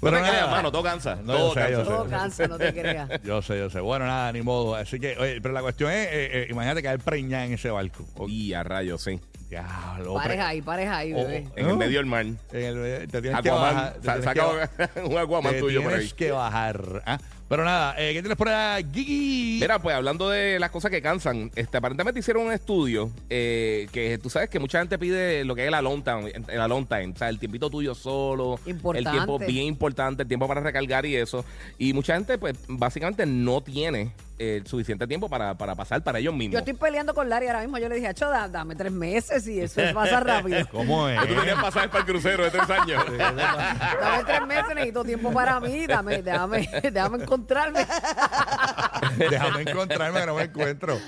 Pero 0.00 0.12
no 0.16 0.24
te 0.24 0.30
creas, 0.30 0.50
mano, 0.50 0.72
todo 0.72 0.82
cansa. 0.82 1.16
No, 1.16 1.34
todo 1.36 1.52
sé, 1.52 1.60
cansa. 1.60 1.70
yo 1.72 1.84
sé. 1.84 1.90
Todo 1.90 2.08
cansa, 2.08 2.48
no 2.48 2.56
te 2.56 2.72
creas. 2.80 3.22
Yo 3.22 3.42
sé, 3.42 3.58
yo 3.58 3.68
sé. 3.68 3.80
Bueno, 3.80 4.06
nada, 4.06 4.32
ni 4.32 4.40
modo. 4.40 4.74
Así 4.74 4.98
que, 4.98 5.14
oye, 5.18 5.42
pero 5.42 5.52
la 5.52 5.60
cuestión 5.60 5.90
es, 5.90 6.06
eh, 6.06 6.10
eh, 6.12 6.46
imagínate 6.48 6.82
caer 6.82 7.00
preñada 7.00 7.44
en 7.44 7.52
ese 7.52 7.68
barco. 7.70 8.06
Y 8.26 8.54
a 8.54 8.62
rayos, 8.62 9.02
sí. 9.02 9.20
Diablo, 9.50 10.14
Pareja 10.14 10.42
pre- 10.44 10.50
ahí, 10.50 10.62
pareja 10.62 10.96
ahí, 10.96 11.12
Oh, 11.12 11.16
bebé. 11.16 11.46
En 11.56 11.64
¿No? 11.66 11.72
el 11.72 11.76
medio 11.76 11.98
del 11.98 12.06
mar. 12.06 12.24
En 12.24 12.36
el- 12.52 13.08
te 13.08 13.20
tienes 13.20 13.40
que 13.42 13.48
Aquaman. 13.50 13.74
bajar. 13.74 13.92
te 13.94 14.00
Sa- 14.06 14.12
tienes 14.20 14.24
saca 14.24 14.68
que 14.76 15.00
ba- 15.00 15.04
un 15.08 15.18
Aquaman 15.18 15.52
te 15.54 15.58
tuyo 15.60 15.82
por 15.82 15.92
ahí. 15.92 15.98
tienes 15.98 16.14
que 16.14 16.30
bajar. 16.30 17.02
¿ah? 17.04 17.18
Pero 17.48 17.64
nada, 17.64 17.96
eh, 17.98 18.12
¿qué 18.12 18.20
tienes 18.22 18.38
por 18.38 18.48
ahí, 18.48 18.86
Gigi? 18.94 19.58
Mira, 19.60 19.80
pues 19.80 19.96
hablando 19.96 20.30
de 20.30 20.60
las 20.60 20.70
cosas 20.70 20.88
que 20.92 21.02
cansan, 21.02 21.50
este, 21.56 21.78
aparentemente 21.78 22.20
hicieron 22.20 22.46
un 22.46 22.52
estudio 22.52 23.10
eh, 23.28 23.88
que 23.90 24.18
tú 24.18 24.30
sabes 24.30 24.48
que 24.48 24.60
mucha 24.60 24.78
gente 24.78 24.96
pide 25.00 25.44
lo 25.44 25.56
que 25.56 25.62
es 25.62 25.68
el 25.68 25.74
alone 25.74 26.02
time, 26.04 26.32
el 26.46 26.60
alone 26.60 26.86
time, 26.88 27.08
o 27.12 27.16
sea, 27.18 27.28
el 27.28 27.40
tiempito 27.40 27.68
tuyo 27.68 27.92
solo, 27.96 28.60
Importante. 28.66 29.08
el 29.10 29.14
tiempo 29.16 29.38
bien 29.40 29.64
importante, 29.64 30.22
el 30.22 30.28
tiempo 30.28 30.46
para 30.46 30.60
recargar 30.60 31.04
y 31.06 31.16
eso. 31.16 31.44
Y 31.76 31.92
mucha 31.92 32.14
gente, 32.14 32.38
pues, 32.38 32.54
básicamente 32.68 33.26
no 33.26 33.60
tiene 33.62 34.12
eh, 34.42 34.62
suficiente 34.64 35.06
tiempo 35.06 35.28
para, 35.28 35.54
para 35.58 35.74
pasar 35.74 36.02
para 36.02 36.18
ellos 36.18 36.32
mismos. 36.34 36.54
Yo 36.54 36.58
estoy 36.60 36.72
peleando 36.72 37.12
con 37.12 37.28
Larry 37.28 37.48
ahora 37.48 37.60
mismo. 37.60 37.76
Yo 37.78 37.88
le 37.90 37.96
dije, 37.96 38.08
Acho, 38.08 38.28
da- 38.30 38.48
dame 38.48 38.74
tres 38.74 38.90
meses 38.90 39.46
y 39.46 39.60
eso 39.60 39.82
pasa 39.92 40.18
rápido. 40.20 40.66
¿Cómo 40.72 41.06
es? 41.08 41.20
Tú 41.28 41.34
querías 41.34 41.60
pasar 41.60 41.90
para 41.90 42.00
el 42.00 42.06
crucero 42.06 42.44
de 42.44 42.50
tres 42.50 42.70
años. 42.70 43.04
Dame 43.18 44.24
tres 44.24 44.46
meses, 44.46 44.68
necesito 44.74 45.04
tiempo 45.04 45.30
para 45.32 45.60
mí. 45.60 45.86
Dame, 45.86 46.22
déjame, 46.22 46.68
déjame 46.82 47.22
encontrarme. 47.22 47.80
Déjame 49.18 49.62
encontrarme 49.62 50.20
que 50.20 50.26
no 50.26 50.34
me 50.34 50.42
encuentro. 50.44 50.98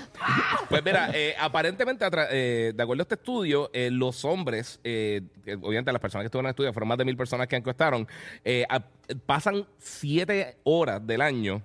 Pues 0.69 0.83
mira, 0.83 1.09
eh, 1.13 1.35
aparentemente, 1.39 2.05
eh, 2.31 2.73
de 2.75 2.83
acuerdo 2.83 3.01
a 3.01 3.03
este 3.03 3.15
estudio, 3.15 3.69
eh, 3.73 3.89
los 3.91 4.25
hombres, 4.25 4.79
eh, 4.83 5.21
obviamente 5.61 5.91
las 5.91 6.01
personas 6.01 6.23
que 6.23 6.27
estuvieron 6.27 6.45
en 6.45 6.49
el 6.49 6.51
estudio, 6.53 6.73
fueron 6.73 6.89
más 6.89 6.97
de 6.97 7.05
mil 7.05 7.17
personas 7.17 7.47
que 7.47 7.55
encuestaron, 7.55 8.07
eh, 8.43 8.65
a- 8.69 8.81
pasan 9.25 9.65
siete 9.79 10.57
horas 10.63 11.05
del 11.05 11.21
año 11.21 11.61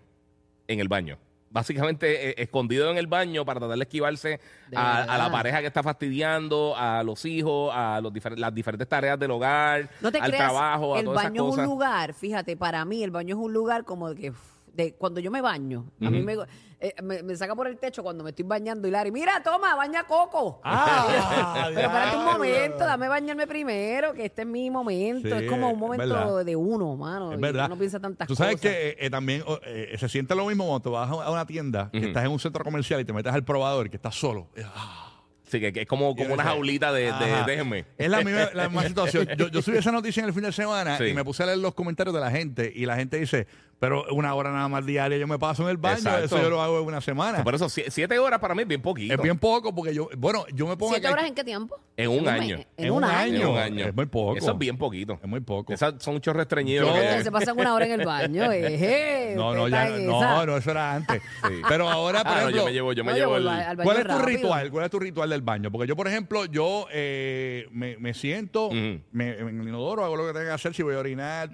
en 0.66 0.81
el 0.81 0.88
baño. 0.88 1.19
Básicamente 1.50 2.31
eh, 2.31 2.35
escondido 2.38 2.90
en 2.90 2.99
el 2.99 3.07
baño 3.07 3.45
para 3.45 3.59
tratar 3.61 3.76
de 3.78 3.83
esquivarse 3.83 4.38
De 4.69 4.76
a, 4.76 5.02
a 5.05 5.19
la 5.19 5.31
pareja 5.31 5.61
que 5.61 5.67
está 5.67 5.83
fastidiando, 5.83 6.75
a 6.76 7.02
los 7.02 7.25
hijos, 7.25 7.73
a 7.75 8.00
los 8.02 8.12
difer- 8.12 8.37
las 8.37 8.55
diferentes 8.55 8.87
tareas 8.88 9.19
del 9.19 9.31
hogar, 9.31 9.88
No 10.00 10.12
te 10.12 10.19
al 10.19 10.31
creas, 10.31 10.45
trabajo, 10.50 10.95
a 10.95 10.99
el 10.99 11.07
todas 11.07 11.23
esas 11.23 11.33
baño 11.33 11.49
es 11.50 11.57
un 11.57 11.64
lugar, 11.64 12.12
fíjate, 12.12 12.57
para 12.57 12.85
mí 12.85 13.02
el 13.02 13.11
baño 13.11 13.37
es 13.37 13.43
un 13.43 13.52
lugar 13.52 13.85
como 13.85 14.11
de 14.11 14.21
que 14.21 14.33
de 14.78 14.94
cuando 14.94 15.18
yo 15.20 15.30
me 15.32 15.40
baño, 15.40 15.90
a 16.00 16.08
mí 16.08 16.23
me, 16.23 16.37
eh, 16.78 16.94
me, 17.02 17.25
me 17.25 17.35
saca 17.37 17.56
por 17.56 17.66
el 17.66 17.78
techo 17.78 18.04
cuando 18.04 18.23
me 18.23 18.30
estoy 18.30 18.44
bañando 18.44 18.87
y 18.87 18.92
Larry, 18.92 19.11
mira, 19.11 19.42
toma, 19.42 19.75
baña 19.75 20.04
Coco. 20.04 20.61
Ah, 20.62 21.64
Pero 21.75 21.80
espérate 21.80 22.16
un 22.16 22.23
diablo. 22.25 22.32
momento, 22.32 22.78
dame 22.78 23.08
bañarme 23.08 23.47
primero, 23.49 24.14
que 24.14 24.26
este 24.26 24.42
es 24.42 24.49
mi 24.49 24.70
momento. 24.70 25.37
Sí, 25.37 25.44
es 25.44 25.50
como 25.50 25.66
un 25.68 25.75
es 25.75 25.78
momento 25.80 26.14
verdad. 26.14 26.44
de 26.44 26.54
uno, 26.54 26.97
mano. 26.97 27.32
Es 27.32 27.38
y 27.38 27.42
verdad. 27.42 27.66
Uno 27.66 27.76
piensa 27.76 27.99
tantas 27.99 28.28
Tú 28.28 28.37
sabes 28.37 28.54
cosas. 28.54 28.70
que 28.70 28.88
eh, 28.90 28.97
eh, 29.00 29.11
también 29.11 29.42
oh, 29.47 29.58
eh, 29.64 29.97
se 29.99 30.08
siente 30.08 30.37
lo 30.37 30.47
mismo 30.47 30.64
cuando 30.64 30.80
tú 30.80 30.90
vas 30.92 31.11
a 31.11 31.30
una 31.30 31.44
tienda, 31.44 31.90
que 31.90 31.99
Ujú. 31.99 32.06
estás 32.08 32.25
en 32.25 32.30
un 32.30 32.38
centro 32.38 32.62
comercial 32.62 33.00
y 33.00 33.04
te 33.04 33.12
metes 33.12 33.32
al 33.32 33.44
probador, 33.44 33.90
que 33.90 33.97
estás 33.97 34.14
solo. 34.14 34.47
Ah. 34.64 35.06
Sí, 35.50 35.58
que, 35.61 35.73
que 35.73 35.80
es 35.80 35.87
como, 35.88 36.14
como 36.14 36.35
una 36.35 36.44
jaulita 36.44 36.92
de, 36.92 37.04
de 37.04 37.08
Ajá. 37.11 37.44
déjenme. 37.47 37.87
Es 37.97 38.11
la 38.11 38.20
misma, 38.20 38.50
la 38.52 38.68
misma 38.68 38.82
situación. 38.87 39.26
Yo, 39.38 39.49
yo 39.49 39.62
subí 39.62 39.78
esa 39.78 39.90
noticia 39.90 40.20
en 40.20 40.26
el 40.28 40.35
fin 40.35 40.42
de 40.42 40.52
semana 40.52 40.99
Sí. 40.99 41.04
y 41.04 41.14
me 41.14 41.25
puse 41.25 41.42
a 41.42 41.47
leer 41.47 41.56
los 41.58 41.73
comentarios 41.75 42.14
de 42.14 42.20
la 42.20 42.30
gente 42.30 42.70
y 42.73 42.85
la 42.85 42.97
gente 42.97 43.16
dice, 43.18 43.47
pero 43.80 44.04
una 44.12 44.35
hora 44.35 44.50
nada 44.52 44.68
más 44.68 44.85
diaria 44.85 45.16
yo 45.18 45.26
me 45.26 45.38
paso 45.38 45.62
en 45.62 45.68
el 45.70 45.76
baño, 45.76 45.99
Exacto. 45.99 46.25
eso 46.25 46.42
yo 46.42 46.50
lo 46.50 46.61
hago 46.62 46.80
en 46.80 46.87
una 46.87 47.00
semana. 47.00 47.44
Por 47.44 47.54
eso, 47.54 47.68
si- 47.68 47.85
siete 47.88 48.18
horas 48.18 48.40
para 48.40 48.54
mí 48.54 48.62
es 48.62 48.68
bien 48.68 48.82
poquito. 48.82 49.14
Es 49.14 49.20
bien 49.23 49.38
poco 49.38 49.75
porque 49.75 49.94
yo, 49.94 50.08
bueno, 50.16 50.44
yo 50.54 50.66
me 50.66 50.76
pongo 50.76 50.92
¿Siete 50.92 51.06
aquí- 51.06 51.12
horas 51.14 51.26
en 51.28 51.35
qué 51.35 51.44
tiempo? 51.44 51.78
En 51.97 52.11
un 52.11 52.28
año. 52.28 52.58
En 52.76 52.92
un 52.92 53.04
año. 53.04 53.40
En 53.42 53.47
un 53.49 53.58
año. 53.58 53.87
Es 53.87 53.94
muy 53.94 54.06
poco. 54.06 54.37
Eso 54.37 54.52
es 54.52 54.58
bien 54.58 54.78
poquito. 54.78 55.18
Es 55.23 55.28
muy 55.28 55.40
poco. 55.40 55.73
Esas 55.73 55.94
son 55.99 56.14
muchos 56.14 56.35
restreñidos. 56.35 56.87
Yo- 56.87 56.92
que- 56.94 57.00
Ustedes 57.00 57.25
se 57.25 57.32
pasan 57.32 57.58
una 57.58 57.75
hora 57.75 57.87
en 57.87 58.00
el 58.00 58.06
baño. 58.06 58.52
eh, 58.52 59.35
No, 59.37 59.49
usted 59.49 59.58
no, 59.61 59.68
ya, 59.68 59.85
está 59.87 59.97
en 59.97 60.06
no, 60.06 60.16
esa. 60.23 60.47
no, 60.47 60.56
eso 60.56 60.70
era 60.70 60.94
antes. 60.94 61.23
Pero 61.68 61.88
ahora, 61.88 62.23
por 62.25 62.32
Ah, 62.32 62.35
no, 62.35 62.49
ejemplo, 62.49 62.58
yo 62.61 62.64
me 62.66 62.73
llevo, 62.73 62.92
yo 62.92 63.04
me 63.04 63.12
No, 63.12 63.18
llevo 63.18 63.30
yo 63.32 63.37
el... 63.38 63.42
voy 63.44 63.52
al 63.52 63.76
baño 63.76 63.85
¿cuál 63.85 63.97
es 63.99 64.02
tu 64.02 64.08
rápido. 64.08 64.26
ritual? 64.26 64.70
¿Cuál 64.70 64.85
es 64.85 64.90
tu 64.90 64.99
ritual 64.99 65.30
del 65.30 65.42
baño? 65.42 65.70
Porque 65.70 65.87
yo, 65.88 65.97
por 65.97 66.08
ejemplo, 66.08 66.44
yo 66.47 66.87
eh, 66.92 67.66
me, 67.73 67.97
me 67.99 68.14
siento 68.14 68.66
Ujú. 68.66 69.00
me- 69.12 69.38
en 69.38 69.61
el 69.61 69.68
inodoro, 69.68 70.04
hago 70.04 70.16
lo 70.16 70.26
que 70.26 70.32
tenga 70.32 70.47
que 70.47 70.52
hacer 70.52 70.75
si 70.75 70.82
voy 70.82 70.94
a 70.94 70.99
orinar, 70.99 71.50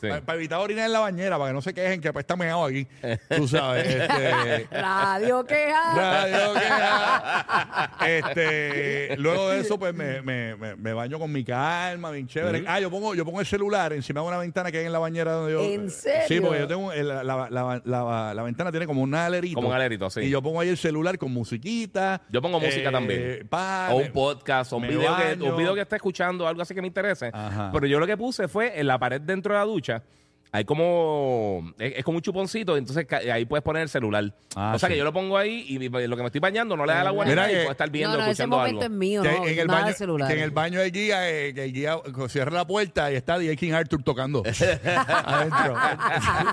Sí. 0.00 0.08
para, 0.24 0.34
evitar 0.38 0.60
orinar 0.60 0.86
en 0.86 0.92
la 0.92 1.00
bañera, 1.00 1.38
para 1.38 1.50
que 1.50 1.54
no 1.54 1.62
se 1.62 1.67
quejen 1.74 2.00
que 2.00 2.08
apesta 2.08 2.36
meado 2.36 2.64
aquí. 2.64 2.86
Tú 3.36 3.46
sabes, 3.48 3.86
este... 3.86 4.68
Radio 4.70 5.44
queja. 5.44 5.94
Radio 5.94 6.54
queja. 6.54 7.90
Este, 8.06 9.16
luego 9.18 9.48
de 9.50 9.60
eso, 9.60 9.78
pues 9.78 9.94
me, 9.94 10.22
me, 10.22 10.56
me, 10.56 10.76
me 10.76 10.92
baño 10.92 11.18
con 11.18 11.30
mi 11.32 11.44
calma, 11.44 12.10
bien 12.10 12.26
chévere. 12.26 12.64
Ah, 12.66 12.80
yo 12.80 12.90
pongo, 12.90 13.14
yo 13.14 13.24
pongo 13.24 13.40
el 13.40 13.46
celular 13.46 13.92
encima 13.92 14.20
de 14.20 14.26
una 14.28 14.38
ventana 14.38 14.70
que 14.70 14.78
hay 14.78 14.86
en 14.86 14.92
la 14.92 14.98
bañera 14.98 15.32
donde 15.32 15.52
yo. 15.52 15.62
¿En 15.62 15.90
serio? 15.90 16.22
Sí, 16.28 16.40
porque 16.40 16.58
yo 16.60 16.66
tengo 16.68 16.92
el- 16.92 17.08
la, 17.08 17.22
la, 17.24 17.48
la, 17.50 17.82
la- 17.84 18.34
la 18.34 18.42
ventana 18.42 18.70
tiene 18.70 18.86
como 18.86 19.02
un 19.02 19.14
alerito. 19.14 19.54
Como 19.56 19.68
un 19.68 19.74
alerito, 19.74 20.10
sí. 20.10 20.20
Y 20.20 20.30
yo 20.30 20.42
pongo 20.42 20.60
ahí 20.60 20.68
el 20.68 20.76
celular 20.76 21.16
con 21.18 21.32
musiquita. 21.32 22.22
Yo 22.30 22.40
pongo 22.42 22.60
música 22.60 22.88
eh, 22.88 22.92
también. 22.92 23.46
pa, 23.48 23.88
o 23.92 23.96
un 23.96 24.12
podcast, 24.12 24.72
o 24.72 24.76
un 24.76 24.86
video, 24.88 25.16
que, 25.16 25.42
un 25.44 25.56
video 25.56 25.74
que 25.74 25.80
esté 25.82 25.96
escuchando, 25.96 26.46
algo 26.46 26.62
así 26.62 26.74
que 26.74 26.80
me 26.80 26.86
interese. 26.88 27.30
Ajá. 27.32 27.70
Pero 27.72 27.86
yo 27.86 27.98
lo 27.98 28.06
que 28.06 28.16
puse 28.16 28.48
fue 28.48 28.78
en 28.78 28.86
la 28.86 28.98
pared 28.98 29.20
dentro 29.20 29.54
de 29.54 29.60
la 29.60 29.64
ducha. 29.64 30.02
Hay 30.50 30.64
como. 30.64 31.74
Es, 31.78 31.98
es 31.98 32.04
como 32.04 32.16
un 32.16 32.22
chuponcito, 32.22 32.76
entonces 32.76 33.04
ca- 33.06 33.18
ahí 33.32 33.44
puedes 33.44 33.62
poner 33.62 33.82
el 33.82 33.88
celular. 33.90 34.32
Ah, 34.56 34.72
o 34.74 34.78
sea 34.78 34.88
sí. 34.88 34.94
que 34.94 34.98
yo 34.98 35.04
lo 35.04 35.12
pongo 35.12 35.36
ahí 35.36 35.66
y 35.68 35.78
mi- 35.78 35.88
lo 35.88 36.16
que 36.16 36.22
me 36.22 36.26
estoy 36.28 36.40
bañando 36.40 36.74
no 36.76 36.86
le 36.86 36.92
da 36.94 37.02
la 37.04 37.10
agua 37.10 37.26
Mira 37.26 37.52
y 37.52 37.56
puedo 37.56 37.70
estar 37.72 37.90
viendo, 37.90 38.12
no, 38.16 38.16
no, 38.18 38.22
ese 38.24 38.30
escuchando 38.32 38.56
momento 38.56 38.80
algo. 38.82 38.94
es 38.94 38.98
mío, 38.98 39.22
Que 39.22 39.28
no, 39.32 39.46
en, 39.46 39.58
el 39.58 39.66
nada 39.66 39.78
baño, 39.80 39.92
de 39.92 39.94
celular. 39.98 40.28
que 40.28 40.34
en 40.34 40.40
el 40.42 40.50
baño 40.50 40.80
hay 40.80 40.90
guía, 40.90 41.28
eh, 41.30 41.52
que 41.52 41.64
el 41.64 41.72
guía 41.74 41.96
cierra 42.28 42.50
la 42.52 42.66
puerta 42.66 43.12
y 43.12 43.16
está 43.16 43.38
DJ 43.38 43.56
King 43.56 43.72
Arthur 43.72 44.02
tocando 44.02 44.42
adentro. 45.24 45.76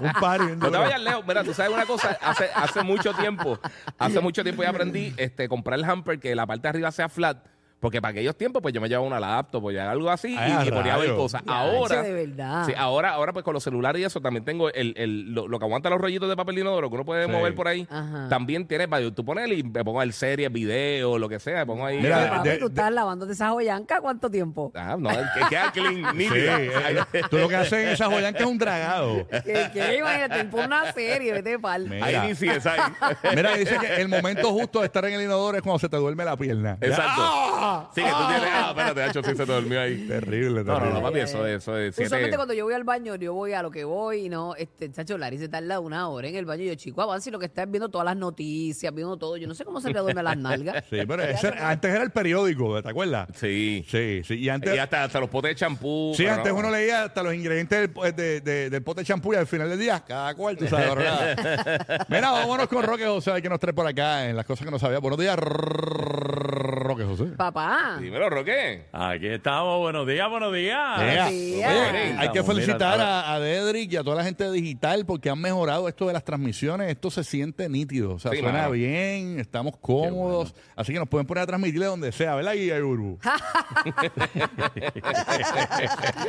un 0.01 0.11
party. 0.19 0.45
bien 0.45 0.59
No 0.59 0.65
te 0.65 0.71
duro. 0.71 0.79
vayas 0.81 1.01
lejos. 1.01 1.25
Mira, 1.27 1.43
tú 1.43 1.53
sabes 1.53 1.71
una 1.73 1.85
cosa. 1.85 2.17
Hace, 2.21 2.49
hace 2.53 2.83
mucho 2.83 3.13
tiempo, 3.13 3.59
hace 3.97 4.19
mucho 4.19 4.43
tiempo 4.43 4.63
ya 4.63 4.69
aprendí 4.69 5.13
este, 5.17 5.47
comprar 5.47 5.79
el 5.79 5.85
hamper 5.85 6.19
que 6.19 6.35
la 6.35 6.45
parte 6.45 6.63
de 6.63 6.69
arriba 6.69 6.91
sea 6.91 7.07
flat. 7.09 7.37
Porque 7.85 8.01
para 8.01 8.13
aquellos 8.13 8.35
tiempos, 8.35 8.63
pues 8.63 8.73
yo 8.73 8.81
me 8.81 8.89
llevaba 8.89 9.05
una 9.05 9.19
laptop, 9.19 9.61
pues 9.61 9.75
ya 9.75 9.91
algo 9.91 10.09
así, 10.09 10.35
Ah, 10.39 10.63
y, 10.65 10.69
y 10.69 10.71
ponía 10.71 10.95
a 10.95 10.97
ver 10.97 11.13
cosas. 11.15 11.43
Ya, 11.45 11.53
Ahora, 11.53 12.01
de 12.01 12.13
verdad. 12.25 12.65
sí, 12.65 12.73
ahora, 12.75 13.11
ahora 13.11 13.31
pues 13.31 13.45
con 13.45 13.53
los 13.53 13.61
celulares 13.63 14.01
y 14.01 14.05
eso 14.05 14.19
también 14.21 14.43
tengo 14.43 14.71
el, 14.71 14.95
el- 14.97 15.31
lo, 15.35 15.47
lo 15.47 15.59
que 15.59 15.65
aguanta 15.65 15.87
los 15.91 16.01
rollitos 16.01 16.27
de 16.27 16.35
papel 16.35 16.55
de 16.55 16.61
inodoro 16.61 16.89
que 16.89 16.95
uno 16.95 17.05
puede 17.05 17.25
Sí. 17.27 17.31
mover 17.31 17.53
por 17.53 17.67
ahí. 17.67 17.87
Ajá. 17.87 18.27
También 18.27 18.67
tiene, 18.67 18.87
para 18.87 19.11
tú 19.11 19.23
pones 19.23 19.47
y 19.51 19.61
me 19.61 19.83
pongo 19.85 20.01
el 20.01 20.13
serie, 20.13 20.49
video, 20.49 21.19
lo 21.19 21.29
que 21.29 21.39
sea, 21.39 21.59
me 21.59 21.65
pongo 21.67 21.85
ahí. 21.85 21.99
Mira, 22.01 22.21
Pero, 22.23 22.35
papi, 22.37 22.49
de- 22.49 22.57
tú 22.57 22.65
estás 22.69 22.91
lavándote 22.91 23.33
esa 23.33 23.49
joyanca 23.51 24.01
¿cuánto 24.01 24.31
tiempo? 24.31 24.71
Ah, 24.73 24.95
no, 24.97 25.09
que 25.11 25.41
queda 25.47 25.71
clean, 25.71 25.95
Sí, 26.11 26.17
nítida. 26.17 26.59
eh, 27.13 27.21
tú 27.29 27.37
lo 27.37 27.47
que 27.47 27.55
haces 27.55 27.73
en 27.73 27.89
esa 27.89 28.07
joyanca 28.07 28.39
es 28.39 28.45
un 28.47 28.57
dragado. 28.57 29.27
¿Qué, 29.27 29.69
qué? 29.71 29.97
Imagínate, 29.99 30.43
pon 30.45 30.65
una 30.65 30.91
serie, 30.91 31.33
vete 31.33 31.59
pal. 31.59 31.87
Mira. 31.87 32.03
Ahí 32.03 32.29
ni 32.29 32.33
si 32.35 32.47
es 32.49 32.65
ahí. 32.65 32.79
Mira, 33.35 33.53
dice 33.53 33.77
que 33.77 34.01
el 34.01 34.07
momento 34.07 34.51
justo 34.53 34.79
de 34.79 34.87
estar 34.87 35.05
en 35.05 35.13
el 35.13 35.21
inodoro 35.21 35.55
es 35.57 35.61
cuando 35.61 35.77
se 35.77 35.87
te 35.87 35.97
duerme 35.97 36.25
la 36.25 36.35
pierna. 36.35 36.79
Exacto. 36.81 37.54
¡Ah! 37.67 37.89
Sí, 37.95 38.01
que 38.03 38.09
tú 38.09 38.15
tienes. 38.27 38.49
Ah, 38.53 38.67
espérate, 38.69 39.03
Hacho, 39.03 39.23
sí 39.23 39.35
se 39.35 39.45
te 39.45 39.51
durmió 39.53 39.81
ahí. 39.81 40.07
Terrible, 40.07 40.63
No, 40.63 40.73
no, 40.73 40.79
terrible. 40.79 40.93
no, 40.99 41.01
papi, 41.07 41.19
eso 41.19 41.45
es, 41.47 41.61
eso 41.63 41.77
es. 41.77 41.97
Usualmente 41.97 42.35
cuando 42.35 42.53
yo 42.53 42.65
voy 42.65 42.73
al 42.73 42.83
baño, 42.83 43.15
yo 43.15 43.33
voy 43.33 43.53
a 43.53 43.61
lo 43.63 43.71
que 43.71 43.83
voy 43.83 44.25
y 44.25 44.29
no, 44.29 44.55
este, 44.55 44.91
chacho, 44.91 45.17
Larry 45.17 45.37
se 45.39 45.49
tarda 45.49 45.79
una 45.79 46.07
hora 46.09 46.27
en 46.27 46.35
el 46.35 46.45
baño. 46.45 46.63
Y 46.63 46.67
yo, 46.67 46.75
chico, 46.75 47.01
avance 47.01 47.29
y 47.29 47.31
lo 47.33 47.39
que 47.39 47.47
está 47.47 47.63
es 47.63 47.71
viendo 47.71 47.89
todas 47.89 48.05
las 48.05 48.15
noticias, 48.17 48.93
viendo 48.93 49.17
todo. 49.17 49.37
Yo 49.37 49.47
no 49.47 49.53
sé 49.55 49.65
cómo 49.65 49.81
se 49.81 49.91
le 49.91 49.99
duerme 49.99 50.21
las 50.23 50.37
nalgas. 50.37 50.83
Sí, 50.89 50.99
pero 51.07 51.23
ese- 51.23 51.47
antes 51.57 51.91
era 51.93 52.03
el 52.03 52.11
periódico, 52.11 52.81
¿te 52.83 52.89
acuerdas? 52.89 53.27
Sí. 53.35 53.83
Sí, 53.89 54.21
sí. 54.23 54.35
Y 54.35 54.49
antes, 54.49 54.75
Y 54.75 54.77
hasta, 54.77 55.03
hasta 55.03 55.19
los 55.19 55.29
potes 55.29 55.49
de 55.51 55.55
champú. 55.55 56.13
sí, 56.15 56.27
antes 56.27 56.53
no. 56.53 56.59
uno 56.59 56.69
leía 56.69 57.03
hasta 57.05 57.23
los 57.23 57.33
ingredientes 57.33 57.79
del, 57.93 58.15
de- 58.15 58.41
de- 58.41 58.69
del 58.69 58.83
pote 58.83 59.01
de 59.01 59.05
champú 59.05 59.33
y 59.33 59.37
al 59.37 59.47
final 59.47 59.69
del 59.69 59.79
día, 59.79 60.03
cada 60.07 60.33
cual, 60.35 60.55
tú 60.57 60.67
sabes, 60.67 60.95
¿verdad? 60.95 62.05
Mira, 62.09 62.31
vámonos 62.31 62.67
con 62.67 62.83
Roque 62.83 63.05
José, 63.05 63.41
qué 63.41 63.49
nos 63.49 63.59
trae 63.59 63.73
por 63.73 63.87
acá 63.87 64.29
en 64.29 64.35
las 64.35 64.45
cosas 64.45 64.65
que 64.65 64.71
no 64.71 64.77
sabía. 64.79 64.99
Buenos 64.99 65.19
días, 65.19 65.35
Papá. 67.37 67.97
Dímelo, 68.01 68.29
Roque. 68.29 68.85
Aquí 68.91 69.27
estamos, 69.27 69.79
buenos 69.79 70.05
días, 70.07 70.29
buenos 70.29 70.53
días. 70.53 70.99
Ea. 71.01 71.29
días. 71.29 71.71
Oye, 71.91 72.15
hay 72.17 72.29
que 72.29 72.43
felicitar 72.43 72.99
a- 72.99 73.21
a, 73.21 73.33
a 73.35 73.39
Dedrick 73.39 73.91
y 73.93 73.95
a 73.97 74.03
toda 74.03 74.17
la 74.17 74.23
gente 74.23 74.43
de 74.43 74.51
digital 74.51 75.05
porque 75.05 75.29
han 75.29 75.39
mejorado 75.39 75.87
esto 75.87 76.07
de 76.07 76.13
las 76.13 76.23
transmisiones. 76.23 76.89
Esto 76.89 77.09
se 77.11 77.23
siente 77.23 77.69
nítido. 77.69 78.13
O 78.15 78.19
sea, 78.19 78.31
Sí, 78.31 78.37
suena 78.39 78.59
mano. 78.59 78.71
bien, 78.71 79.39
estamos 79.39 79.77
cómodos. 79.77 80.53
Así 80.75 80.93
que 80.93 80.99
nos 80.99 81.07
pueden 81.09 81.25
poner 81.27 81.43
a 81.43 81.47
transmitirle 81.47 81.85
donde 81.85 82.11
sea, 82.11 82.35
¿verdad, 82.35 82.53
Guilla 82.53 82.79
Guru? 82.79 83.19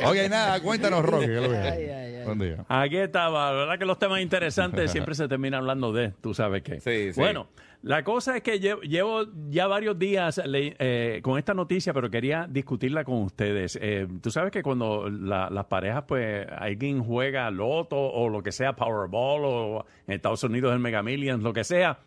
Oye, 0.05 0.29
nada, 0.29 0.59
cuéntanos, 0.61 1.03
Roque. 1.03 1.25
¿qué 1.27 1.35
es 1.35 1.41
lo 1.43 1.49
que 1.49 1.57
hay? 1.57 1.67
Ay, 1.71 1.89
ay, 1.89 2.15
ay. 2.15 2.25
Buen 2.25 2.39
día. 2.39 2.65
Aquí 2.67 2.97
estaba, 2.97 3.51
la 3.51 3.57
verdad 3.57 3.79
que 3.79 3.85
los 3.85 3.99
temas 3.99 4.21
interesantes 4.21 4.91
siempre 4.91 5.15
se 5.15 5.27
terminan 5.27 5.59
hablando 5.61 5.91
de, 5.93 6.09
tú 6.21 6.33
sabes 6.33 6.61
qué. 6.63 6.79
Sí, 6.81 7.13
sí. 7.13 7.19
Bueno, 7.19 7.47
la 7.83 8.03
cosa 8.03 8.35
es 8.37 8.43
que 8.43 8.59
llevo, 8.59 8.81
llevo 8.81 9.23
ya 9.49 9.67
varios 9.67 9.97
días 9.97 10.41
le- 10.45 10.75
eh, 10.79 11.19
con 11.23 11.37
esta 11.37 11.53
noticia, 11.53 11.93
pero 11.93 12.09
quería 12.09 12.47
discutirla 12.49 13.03
con 13.03 13.23
ustedes. 13.23 13.77
Eh, 13.81 14.07
tú 14.21 14.31
sabes 14.31 14.51
que 14.51 14.61
cuando 14.63 15.09
la- 15.09 15.49
las 15.49 15.65
parejas, 15.65 16.03
pues, 16.07 16.47
alguien 16.49 17.03
juega 17.03 17.49
loto 17.51 17.97
o 17.97 18.29
lo 18.29 18.41
que 18.43 18.51
sea, 18.51 18.75
Powerball 18.75 19.41
o 19.45 19.85
en 20.07 20.13
Estados 20.15 20.43
Unidos 20.43 20.73
el 20.73 20.79
Mega 20.79 21.01
Millions, 21.03 21.43
lo 21.43 21.53
que 21.53 21.63
sea, 21.63 21.99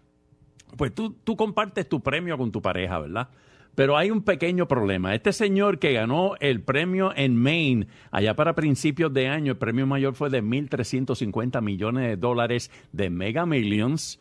pues 0.77 0.95
tú, 0.95 1.17
tú 1.25 1.37
compartes 1.37 1.89
tu 1.89 2.01
premio 2.01 2.39
con 2.39 2.53
tu 2.53 2.63
pareja, 2.63 2.99
¿verdad? 3.01 3.29
Pero 3.75 3.97
hay 3.97 4.11
un 4.11 4.23
pequeño 4.23 4.67
problema. 4.67 5.15
Este 5.15 5.33
señor 5.33 5.79
que 5.79 5.93
ganó 5.93 6.35
el 6.41 6.61
premio 6.61 7.13
en 7.15 7.37
Maine, 7.37 7.87
allá 8.11 8.35
para 8.35 8.55
principios 8.55 9.13
de 9.15 9.29
año, 9.29 9.53
el 9.53 9.59
premio 9.59 9.87
mayor 9.87 10.15
fue 10.15 10.29
de 10.29 10.43
1.350 10.43 11.61
millones 11.61 12.09
de 12.09 12.17
dólares 12.17 12.71
de 12.93 13.11
Mega 13.11 13.47
Millions, 13.47 14.21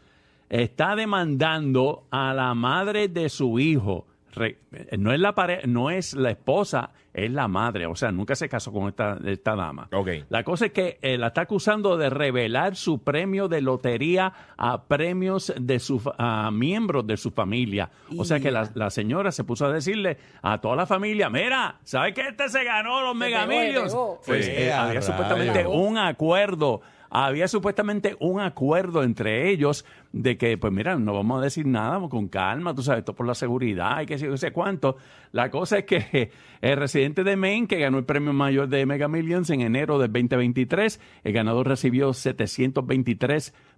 está 0.50 0.96
demandando 0.96 2.08
a 2.12 2.34
la 2.34 2.54
madre 2.54 3.08
de 3.08 3.30
su 3.30 3.60
hijo. 3.60 4.06
Re- 4.34 4.58
no 4.98 5.12
es 5.14 5.20
la 5.20 5.34
pare- 5.34 5.62
no 5.66 5.90
es 5.90 6.14
la 6.14 6.30
esposa, 6.32 6.92
es 7.14 7.32
la 7.32 7.48
madre. 7.48 7.86
O 7.88 7.96
sea, 7.96 8.12
nunca 8.12 8.36
se 8.36 8.48
casó 8.48 8.72
con 8.72 8.88
esta, 8.88 9.18
esta 9.26 9.56
dama. 9.56 9.88
Ok. 9.92 10.10
La 10.30 10.44
cosa 10.44 10.68
es 10.68 10.72
que 10.72 11.00
eh, 11.02 11.18
la 11.18 11.28
está 11.28 11.42
acusando 11.42 11.98
de 11.98 12.10
revelar 12.10 12.76
su 12.76 13.04
premio 13.04 13.48
de 13.48 13.62
lotería 13.62 14.32
a 14.58 14.84
premios 14.84 15.54
de 15.60 15.80
sus 15.80 16.04
a 16.18 16.52
miembros 16.52 17.08
de 17.08 17.18
su 17.18 17.32
familia. 17.32 17.90
O 18.18 18.24
sea 18.26 18.40
que 18.40 18.52
la, 18.52 18.70
la 18.76 18.90
señora 18.90 19.32
se 19.32 19.44
puso 19.44 19.66
a 19.66 19.72
decirle 19.74 20.18
a 20.42 20.60
toda 20.62 20.76
la 20.76 20.86
familia, 20.86 21.30
mira, 21.30 21.78
¿sabes 21.84 22.14
que 22.14 22.22
este 22.22 22.48
se 22.50 22.64
ganó 22.64 23.02
los 23.02 23.14
Se 23.14 23.18
Mega 23.18 23.40
pegó, 23.48 23.52
se 23.52 23.66
Millions? 23.68 23.92
pegó. 23.92 24.22
Pues 24.26 24.46
Sí, 24.46 24.52
eh, 24.56 24.72
había 24.72 25.02
supuestamente 25.02 25.66
un 25.68 25.98
acuerdo. 25.98 26.82
Había 27.10 27.48
supuestamente 27.48 28.16
un 28.20 28.40
acuerdo 28.40 29.04
entre 29.04 29.50
ellos 29.50 29.84
de 30.12 30.38
que, 30.38 30.58
pues 30.58 30.72
mira, 30.74 30.96
no 30.98 31.14
vamos 31.14 31.40
a 31.40 31.44
decir 31.44 31.66
nada, 31.66 32.00
con 32.10 32.28
calma, 32.28 32.76
tú 32.76 32.84
sabes, 32.84 33.00
esto 33.00 33.16
por 33.16 33.26
la 33.26 33.34
seguridad 33.36 34.02
y 34.02 34.06
que 34.06 34.18
sé 34.20 34.26
yo, 34.28 34.38
sé 34.38 34.52
cuánto. 34.52 34.98
La 35.32 35.50
cosa 35.52 35.80
es 35.80 35.86
que 35.86 36.32
el 36.62 36.78
residente 36.78 37.24
de 37.24 37.36
Maine, 37.36 37.68
que 37.68 37.80
ganó 37.80 37.98
el 37.98 38.06
premio 38.06 38.32
mayor 38.34 38.68
de 38.70 38.86
Mega 38.86 39.08
Millions 39.08 39.50
en 39.50 39.62
enero 39.62 39.98
del 40.00 40.12
2023, 40.12 41.00
el 41.24 41.34
ganador 41.34 41.68
recibió 41.68 42.14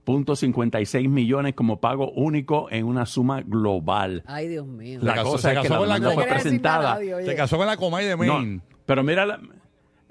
723.56 0.05 1.07
millones 1.09 1.53
como 1.53 1.79
pago 1.79 2.11
único 2.11 2.67
en 2.71 2.85
una 2.85 3.05
suma 3.05 3.41
global. 3.41 4.23
Ay, 4.25 4.47
Dios 4.47 4.67
mío. 4.67 5.00
La 5.01 5.11
Se 5.13 5.17
casó- 5.19 5.31
cosa 5.31 5.41
se 5.50 5.53
es 5.55 5.61
que 5.61 5.67
casó 5.67 5.73
la 5.73 5.79
con 5.79 5.88
la 5.89 5.95
demanda 5.95 6.15
no 6.15 6.21
fue 6.21 6.29
presentada. 6.29 6.93
nadie. 6.95 7.25
Se 7.25 7.35
casó 7.35 7.57
con 7.57 7.67
la 7.67 7.77
Comay 7.77 8.05
de 8.05 8.15
Maine. 8.15 8.55
No, 8.57 8.61
pero 8.85 9.03
mira, 9.03 9.25
la- 9.25 9.39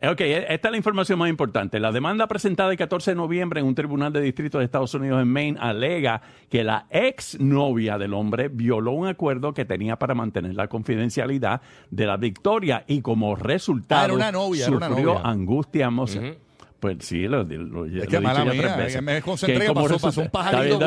ok, 0.02 0.20
esta 0.20 0.68
es 0.68 0.70
la 0.70 0.76
información 0.76 1.18
más 1.18 1.28
importante. 1.28 1.78
La 1.78 1.92
demanda 1.92 2.26
presentada 2.26 2.70
el 2.70 2.78
14 2.78 3.10
de 3.10 3.14
noviembre 3.16 3.60
en 3.60 3.66
un 3.66 3.74
tribunal 3.74 4.12
de 4.12 4.20
distrito 4.20 4.58
de 4.58 4.64
Estados 4.64 4.94
Unidos 4.94 5.20
en 5.20 5.28
Maine 5.28 5.58
alega 5.60 6.22
que 6.48 6.64
la 6.64 6.86
ex 6.90 7.38
novia 7.40 7.98
del 7.98 8.14
hombre 8.14 8.48
violó 8.48 8.92
un 8.92 9.06
acuerdo 9.08 9.52
que 9.52 9.64
tenía 9.64 9.96
para 9.96 10.14
mantener 10.14 10.54
la 10.54 10.68
confidencialidad 10.68 11.60
de 11.90 12.06
la 12.06 12.16
victoria 12.16 12.84
y 12.86 13.02
como 13.02 13.36
resultado 13.36 14.00
Ah, 14.00 14.04
era 14.06 14.14
una 14.14 14.32
novia, 14.32 14.66
era 14.66 14.76
una 14.76 14.88
sufrió 14.88 15.14
novia. 15.14 15.28
angustia 15.30 15.86
emocional. 15.86 16.36
Pues 16.80 16.96
sí, 17.00 17.28
lo, 17.28 17.44
lo, 17.44 17.84
Es 17.84 17.92
lo 17.92 18.06
que 18.06 18.16
he 18.16 18.20
mala 18.20 18.40
dicho 18.40 18.52
ya 18.54 18.60
mía, 18.62 18.62
tres 18.74 18.76
veces. 18.86 19.02
me 19.02 19.20
concentré 19.20 19.60
que 19.60 19.66
como 19.66 19.82
pasó, 19.86 19.98
pasó 20.00 20.20
un 20.22 20.30
pajarito. 20.30 20.80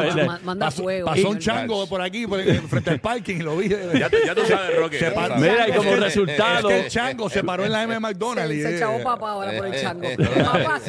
manda 0.43 0.65
pasó, 0.65 0.81
fuego. 0.83 1.05
pasó 1.07 1.29
un 1.29 1.37
chango 1.37 1.87
por 1.87 2.01
aquí, 2.01 2.25
por, 2.25 2.39
eh, 2.39 2.61
frente 2.67 2.89
al 2.89 2.99
parking, 2.99 3.35
y 3.35 3.43
lo 3.43 3.57
vi. 3.57 3.69
Ya, 3.99 4.09
tú- 4.09 4.17
ya 4.25 4.33
tú 4.33 4.41
sabes, 4.47 4.75
Roque. 4.79 4.97
Se 4.99 5.11
paró-. 5.11 5.35
Mira, 5.35 5.69
y 5.69 5.73
como 5.73 5.91
Es 5.91 5.99
resultado- 5.99 6.69
Es 6.71 6.75
que 6.75 6.85
el 6.85 6.91
chango 6.91 7.29
se 7.29 7.43
paró 7.43 7.63
en 7.63 7.71
la 7.71 7.83
M 7.83 7.99
McDonald's. 7.99 8.49
Se, 8.51 8.57
y, 8.57 8.61
se 8.63 8.77
echó 8.77 8.91
eh, 8.93 9.01
papá 9.03 9.29
ahora 9.31 9.51
por 9.55 9.67
el 9.67 9.79
chango. 9.81 10.07
Papá. 10.43 10.79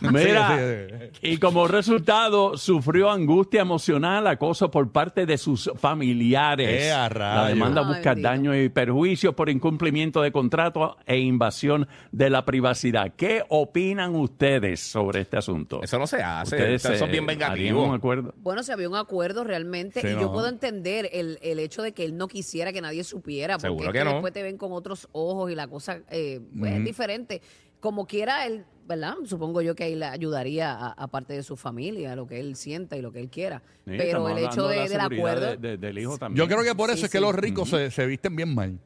Mira, 0.00 0.58
Sí, 0.58 1.08
sí, 1.12 1.18
y 1.22 1.36
como 1.38 1.68
resultado 1.68 2.56
sufrió 2.56 3.10
angustia 3.10 3.60
emocional, 3.62 4.26
acoso 4.26 4.70
por 4.70 4.90
parte 4.90 5.26
de 5.26 5.38
sus 5.38 5.70
familiares. 5.78 6.84
¡Eh, 6.84 6.90
La 7.18 7.46
demanda 7.48 7.82
Ay, 7.82 7.86
busca 7.86 8.10
bendito. 8.10 8.28
daños 8.28 8.56
y 8.56 8.68
perjuicios 8.68 9.34
por 9.34 9.48
incumplimiento 9.48 10.22
de 10.22 10.32
contrato 10.32 10.96
e 11.06 11.18
invasión 11.18 11.86
de 12.12 12.30
la 12.30 12.44
privacidad. 12.44 13.12
¿Qué 13.16 13.42
opinan 13.48 14.07
ustedes 14.14 14.80
sobre 14.80 15.20
este 15.20 15.36
asunto? 15.36 15.82
Eso 15.82 15.98
no 15.98 16.06
se 16.06 16.22
hace. 16.22 16.56
Ustedes 16.56 16.84
Eso 16.84 16.92
es 16.94 17.00
eh, 17.02 17.06
bien 17.06 17.24
harían 17.24 17.24
un 17.24 17.26
vengativo. 17.26 17.92
acuerdo. 17.94 18.34
Bueno, 18.38 18.62
si 18.62 18.72
había 18.72 18.88
un 18.88 18.96
acuerdo 18.96 19.44
realmente, 19.44 20.00
Sí, 20.00 20.08
y 20.08 20.14
no. 20.14 20.20
yo 20.22 20.32
puedo 20.32 20.48
entender 20.48 21.08
el, 21.12 21.38
el 21.42 21.58
hecho 21.58 21.82
de 21.82 21.92
que 21.92 22.04
él 22.04 22.16
no 22.16 22.28
quisiera 22.28 22.72
que 22.72 22.80
nadie 22.80 23.04
supiera, 23.04 23.54
porque 23.58 23.68
Seguro 23.68 23.86
es 23.88 23.92
que 23.92 24.04
no. 24.04 24.12
después 24.12 24.32
te 24.32 24.42
ven 24.42 24.56
con 24.58 24.72
otros 24.72 25.08
ojos 25.12 25.50
y 25.50 25.54
la 25.54 25.68
cosa 25.68 26.00
eh, 26.10 26.40
pues, 26.58 26.72
es 26.74 26.84
diferente. 26.84 27.40
Como 27.80 28.06
quiera, 28.08 28.44
él, 28.44 28.64
¿verdad? 28.88 29.14
Supongo 29.24 29.62
yo 29.62 29.76
que 29.76 29.84
ahí 29.84 29.94
le 29.94 30.06
ayudaría, 30.06 30.72
a- 30.72 30.92
aparte 30.94 31.34
de 31.34 31.44
su 31.44 31.56
familia, 31.56 32.16
lo 32.16 32.26
que 32.26 32.40
él 32.40 32.56
sienta 32.56 32.96
y 32.96 33.02
lo 33.02 33.12
que 33.12 33.20
él 33.20 33.28
quiera. 33.30 33.62
Sí, 33.86 33.92
Pero 33.96 34.28
el 34.28 34.38
hecho 34.38 34.66
de- 34.66 34.76
la 34.76 34.88
del 34.88 35.00
acuerdo... 35.00 35.46
de- 35.46 35.56
de- 35.58 35.76
del 35.76 35.96
hijo 35.98 36.18
también. 36.18 36.44
Yo 36.44 36.52
creo 36.52 36.64
que 36.64 36.74
por 36.74 36.90
eso 36.90 36.98
Sí, 36.98 37.04
es 37.04 37.10
que 37.12 37.20
los 37.20 37.34
ricos 37.36 37.70
se, 37.70 37.90
se 37.92 38.04
visten 38.06 38.34
bien 38.34 38.52
mal. 38.52 38.80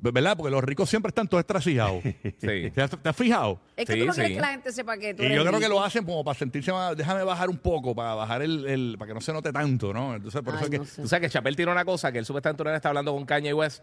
¿Verdad? 0.00 0.36
Porque 0.36 0.50
los 0.50 0.62
ricos 0.62 0.88
siempre 0.90 1.08
están 1.08 1.26
todos 1.26 1.40
estrasijados. 1.42 2.02
Sí. 2.38 2.70
¿Te 2.70 2.82
has, 2.82 2.90
te 2.90 3.08
has 3.08 3.16
fijado? 3.16 3.60
Es 3.76 3.86
que 3.86 3.94
Sí, 3.94 4.00
tú 4.00 4.06
no 4.06 4.12
sí. 4.12 4.20
quieres 4.20 4.36
que 4.36 4.40
la 4.42 4.48
gente 4.48 4.72
sepa 4.72 4.96
que 4.98 5.14
tú 5.14 5.22
Y 5.22 5.26
eres 5.26 5.36
yo 5.38 5.42
creo 5.44 5.58
que 5.58 5.66
rico. 5.66 5.78
lo 5.78 5.84
hacen 5.84 6.04
como 6.04 6.22
para 6.24 6.38
sentirse 6.38 6.70
más, 6.72 6.96
déjame 6.96 7.22
bajar 7.24 7.48
un 7.48 7.56
poco, 7.58 7.94
para 7.94 8.14
bajar 8.14 8.42
el, 8.42 8.66
el- 8.66 8.96
para 8.98 9.08
que 9.08 9.14
no 9.14 9.20
se 9.20 9.32
note 9.32 9.52
tanto, 9.52 9.92
¿no? 9.92 10.14
Entonces, 10.14 10.42
por 10.42 10.54
eso 10.54 10.64
es 10.64 10.70
que 10.70 10.78
no 10.78 10.84
sé. 10.84 11.02
Tú 11.02 11.08
sabes 11.08 11.28
que 11.28 11.32
Chappelle 11.32 11.56
tiene 11.56 11.72
una 11.72 11.84
cosa 11.84 12.12
que 12.12 12.18
él 12.18 12.24
supuestamente 12.26 12.62
una 12.62 12.72
vez 12.72 12.78
está 12.78 12.88
hablando 12.90 13.12
con 13.14 13.24
Kanye 13.24 13.52
West 13.54 13.82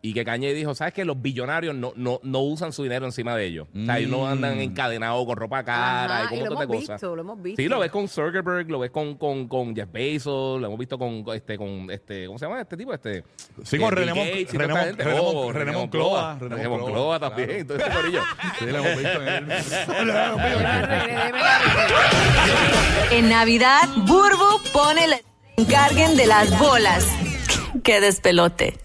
y 0.00 0.14
que 0.14 0.24
Kanye 0.24 0.54
dijo, 0.54 0.76
¿sabes 0.76 0.94
que 0.94 1.04
los 1.04 1.20
billonarios 1.20 1.74
no, 1.74 1.92
no, 1.96 2.20
no 2.22 2.38
usan 2.40 2.72
su 2.72 2.84
dinero 2.84 3.04
encima 3.06 3.34
de 3.34 3.46
ellos? 3.46 3.66
O 3.74 3.84
sea, 3.84 3.98
ellos 3.98 4.12
no 4.12 4.28
andan 4.28 4.60
encadenados 4.60 5.26
con 5.26 5.36
ropa 5.36 5.64
cara 5.64 6.18
Ajá, 6.22 6.26
y 6.26 6.28
con 6.28 6.38
un 6.38 6.44
montón 6.44 6.60
de 6.60 6.66
cosas. 6.76 6.88
visto, 7.00 7.16
lo 7.16 7.22
hemos 7.22 7.42
visto. 7.42 7.60
Sí, 7.62 7.68
lo 7.68 7.80
ves 7.80 7.90
con 7.90 8.06
Zuckerberg, 8.06 8.70
lo 8.70 8.78
ves 8.78 8.92
con, 8.92 9.16
con, 9.16 9.48
con 9.48 9.74
Jeff 9.74 9.90
Bezos, 9.90 10.60
lo 10.60 10.68
hemos 10.68 10.78
visto 10.78 10.96
con 10.98 11.24
este, 11.34 11.58
con 11.58 11.90
este, 11.90 12.26
¿cómo 12.26 12.38
se 12.38 12.44
llama 12.46 12.60
este 12.60 12.76
tipo? 12.76 12.94
Este, 12.94 13.24
Sí, 13.64 13.76
con 13.78 13.90
René 13.90 14.46
René 14.52 14.94
Oh, 15.18 15.52
Moncloa. 15.72 16.38
René 16.40 16.68
Moncloa, 16.68 17.18
también. 17.18 17.48
claro. 17.48 17.60
Entonces, 17.60 17.88
corillo. 17.96 18.20
Sí, 18.60 18.66
lo 18.66 18.78
hemos 18.78 18.98
visto 19.02 19.20
en 19.22 19.28
el- 19.28 19.48
En 23.10 23.28
Navidad, 23.28 23.82
Burbu 24.06 24.60
pone 24.72 25.08
la... 25.08 25.18
Encarguen 25.56 26.16
de 26.16 26.26
las 26.26 26.56
bolas. 26.58 27.06
¡Qué 27.82 28.00
despelote! 28.00 28.78